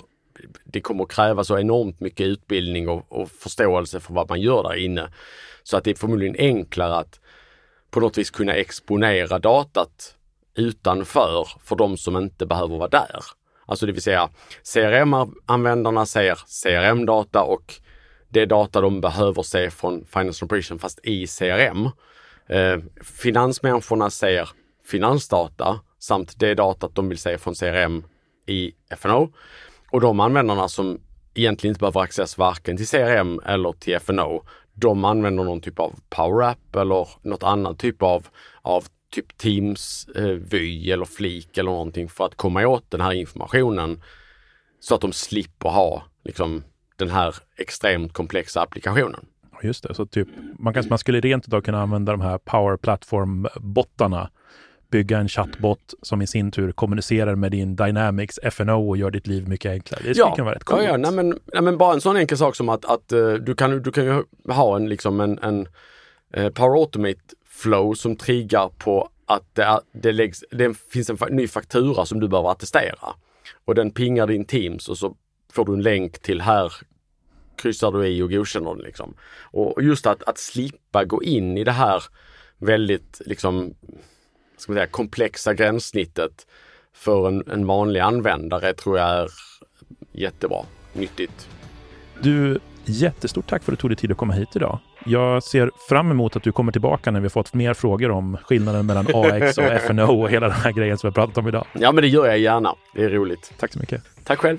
det 0.64 0.80
kommer 0.80 1.04
att 1.04 1.12
kräva 1.12 1.44
så 1.44 1.58
enormt 1.58 2.00
mycket 2.00 2.26
utbildning 2.26 2.88
och, 2.88 3.06
och, 3.08 3.30
förståelse 3.30 4.00
för 4.00 4.14
vad 4.14 4.28
man 4.28 4.40
gör 4.40 4.62
där 4.62 4.74
inne. 4.74 5.12
Så 5.62 5.76
att 5.76 5.84
det 5.84 5.90
är 5.90 5.94
förmodligen 5.94 6.36
enklare 6.38 6.96
att 6.96 7.20
på 7.90 8.00
något 8.00 8.18
vis 8.18 8.30
kunna 8.30 8.54
exponera 8.54 9.38
datat 9.38 10.16
utanför 10.54 11.48
för 11.64 11.76
de 11.76 11.96
som 11.96 12.16
inte 12.16 12.46
behöver 12.46 12.76
vara 12.76 12.88
där. 12.88 13.20
Alltså 13.66 13.86
det 13.86 13.92
vill 13.92 14.02
säga 14.02 14.28
CRM-användarna 14.74 16.06
ser 16.06 16.38
CRM-data 16.62 17.42
och 17.42 17.74
det 18.28 18.46
data 18.46 18.80
de 18.80 19.00
behöver 19.00 19.42
se 19.42 19.70
från 19.70 20.04
Finance 20.04 20.44
Operation 20.44 20.78
fast 20.78 21.00
i 21.02 21.26
CRM. 21.26 21.88
Eh, 22.50 22.78
finansmänniskorna 23.02 24.10
ser 24.10 24.48
finansdata 24.84 25.80
samt 25.98 26.40
det 26.40 26.54
datat 26.54 26.94
de 26.94 27.08
vill 27.08 27.18
se 27.18 27.38
från 27.38 27.54
CRM 27.54 28.04
i 28.46 28.72
FNO. 28.90 29.32
Och 29.90 30.00
de 30.00 30.20
användarna 30.20 30.68
som 30.68 31.00
egentligen 31.34 31.70
inte 31.70 31.80
behöver 31.80 32.00
access 32.00 32.38
varken 32.38 32.76
till 32.76 32.86
CRM 32.86 33.40
eller 33.46 33.72
till 33.72 33.94
FNO, 33.94 34.44
de 34.74 35.04
använder 35.04 35.44
någon 35.44 35.60
typ 35.60 35.78
av 35.78 35.94
Power 36.08 36.48
App 36.48 36.76
eller 36.76 37.08
något 37.22 37.42
annat 37.42 37.78
typ 37.78 38.02
av, 38.02 38.26
av 38.62 38.84
typ 39.10 39.38
Teams 39.38 40.08
eh, 40.16 40.24
vy 40.24 40.90
eller 40.90 41.04
flik 41.04 41.58
eller 41.58 41.70
någonting 41.70 42.08
för 42.08 42.24
att 42.24 42.34
komma 42.34 42.66
åt 42.66 42.90
den 42.90 43.00
här 43.00 43.12
informationen 43.12 44.02
så 44.80 44.94
att 44.94 45.00
de 45.00 45.12
slipper 45.12 45.68
ha 45.68 46.02
liksom, 46.24 46.64
den 46.96 47.10
här 47.10 47.34
extremt 47.56 48.12
komplexa 48.12 48.60
applikationen. 48.60 49.26
Just 49.62 49.88
det, 49.88 49.94
så 49.94 50.06
typ 50.06 50.28
man, 50.58 50.74
kan, 50.74 50.84
man 50.88 50.98
skulle 50.98 51.20
rent 51.20 51.48
idag 51.48 51.64
kunna 51.64 51.82
använda 51.82 52.12
de 52.12 52.20
här 52.20 52.38
Power 52.38 52.76
Platform-bottarna 52.76 54.30
bygga 54.90 55.18
en 55.18 55.28
chattbot 55.28 55.94
som 56.02 56.22
i 56.22 56.26
sin 56.26 56.50
tur 56.50 56.72
kommunicerar 56.72 57.34
med 57.34 57.50
din 57.50 57.76
Dynamics 57.76 58.38
FNO 58.42 58.88
och 58.88 58.96
gör 58.96 59.10
ditt 59.10 59.26
liv 59.26 59.48
mycket 59.48 59.72
enklare. 59.72 60.02
Det 60.04 60.16
ja. 60.16 60.34
kan 60.34 60.44
vara 60.44 60.54
rätt 60.54 60.64
coolt. 60.64 60.82
Ja, 60.82 60.88
ja. 60.88 60.96
Nej, 60.96 61.12
men, 61.12 61.38
nej, 61.52 61.62
men 61.62 61.78
bara 61.78 61.94
en 61.94 62.00
sån 62.00 62.16
enkel 62.16 62.38
sak 62.38 62.56
som 62.56 62.68
att, 62.68 62.84
att 62.84 63.12
uh, 63.12 63.34
du, 63.34 63.54
kan, 63.54 63.82
du 63.82 63.92
kan 63.92 64.04
ju 64.04 64.24
ha 64.48 64.76
en, 64.76 64.88
liksom 64.88 65.20
en, 65.20 65.38
en 65.38 65.68
uh, 66.36 66.48
Power 66.48 66.80
Automate 66.80 67.20
flow 67.48 67.94
som 67.94 68.16
triggar 68.16 68.70
på 68.78 69.08
att 69.26 69.54
det, 69.54 69.80
det, 69.92 70.12
läggs, 70.12 70.44
det 70.50 70.74
finns 70.92 71.10
en 71.10 71.16
ny 71.30 71.48
faktura 71.48 72.06
som 72.06 72.20
du 72.20 72.28
behöver 72.28 72.50
attestera. 72.50 73.14
Och 73.64 73.74
den 73.74 73.90
pingar 73.90 74.26
din 74.26 74.44
Teams 74.44 74.88
och 74.88 74.98
så 74.98 75.16
får 75.52 75.64
du 75.64 75.72
en 75.72 75.82
länk 75.82 76.18
till 76.18 76.40
här 76.40 76.72
kryssar 77.60 77.92
du 77.92 78.06
i 78.06 78.22
och 78.22 78.30
godkänner 78.30 78.74
den. 78.74 78.84
Liksom. 78.84 79.14
Och 79.42 79.82
just 79.82 80.06
att, 80.06 80.22
att 80.22 80.38
slippa 80.38 81.04
gå 81.04 81.22
in 81.22 81.58
i 81.58 81.64
det 81.64 81.72
här 81.72 82.02
väldigt 82.58 83.20
liksom, 83.26 83.74
ska 84.56 84.72
man 84.72 84.76
säga, 84.76 84.86
komplexa 84.86 85.54
gränssnittet 85.54 86.46
för 86.94 87.28
en, 87.28 87.50
en 87.50 87.66
vanlig 87.66 88.00
användare 88.00 88.74
tror 88.74 88.98
jag 88.98 89.08
är 89.08 89.28
jättebra, 90.12 90.64
nyttigt. 90.92 91.48
Du, 92.22 92.58
jättestort 92.84 93.46
tack 93.46 93.62
för 93.62 93.72
att 93.72 93.78
du 93.78 93.80
tog 93.80 93.90
dig 93.90 93.96
tid 93.96 94.12
att 94.12 94.16
komma 94.16 94.32
hit 94.32 94.56
idag. 94.56 94.78
Jag 95.06 95.42
ser 95.42 95.70
fram 95.88 96.10
emot 96.10 96.36
att 96.36 96.42
du 96.42 96.52
kommer 96.52 96.72
tillbaka 96.72 97.10
när 97.10 97.20
vi 97.20 97.28
fått 97.28 97.54
mer 97.54 97.74
frågor 97.74 98.10
om 98.10 98.36
skillnaden 98.44 98.86
mellan 98.86 99.06
AX 99.14 99.58
och 99.58 99.64
FNO 99.64 100.22
och 100.22 100.30
hela 100.30 100.48
den 100.48 100.56
här 100.56 100.72
grejen 100.72 100.98
som 100.98 101.08
vi 101.08 101.10
har 101.10 101.26
pratat 101.26 101.38
om 101.38 101.48
idag. 101.48 101.66
Ja, 101.72 101.92
men 101.92 102.02
det 102.02 102.08
gör 102.08 102.26
jag 102.26 102.38
gärna. 102.38 102.74
Det 102.94 103.04
är 103.04 103.10
roligt. 103.10 103.52
Tack 103.58 103.72
så 103.72 103.78
mycket. 103.78 104.02
Tack 104.24 104.38
själv. 104.38 104.58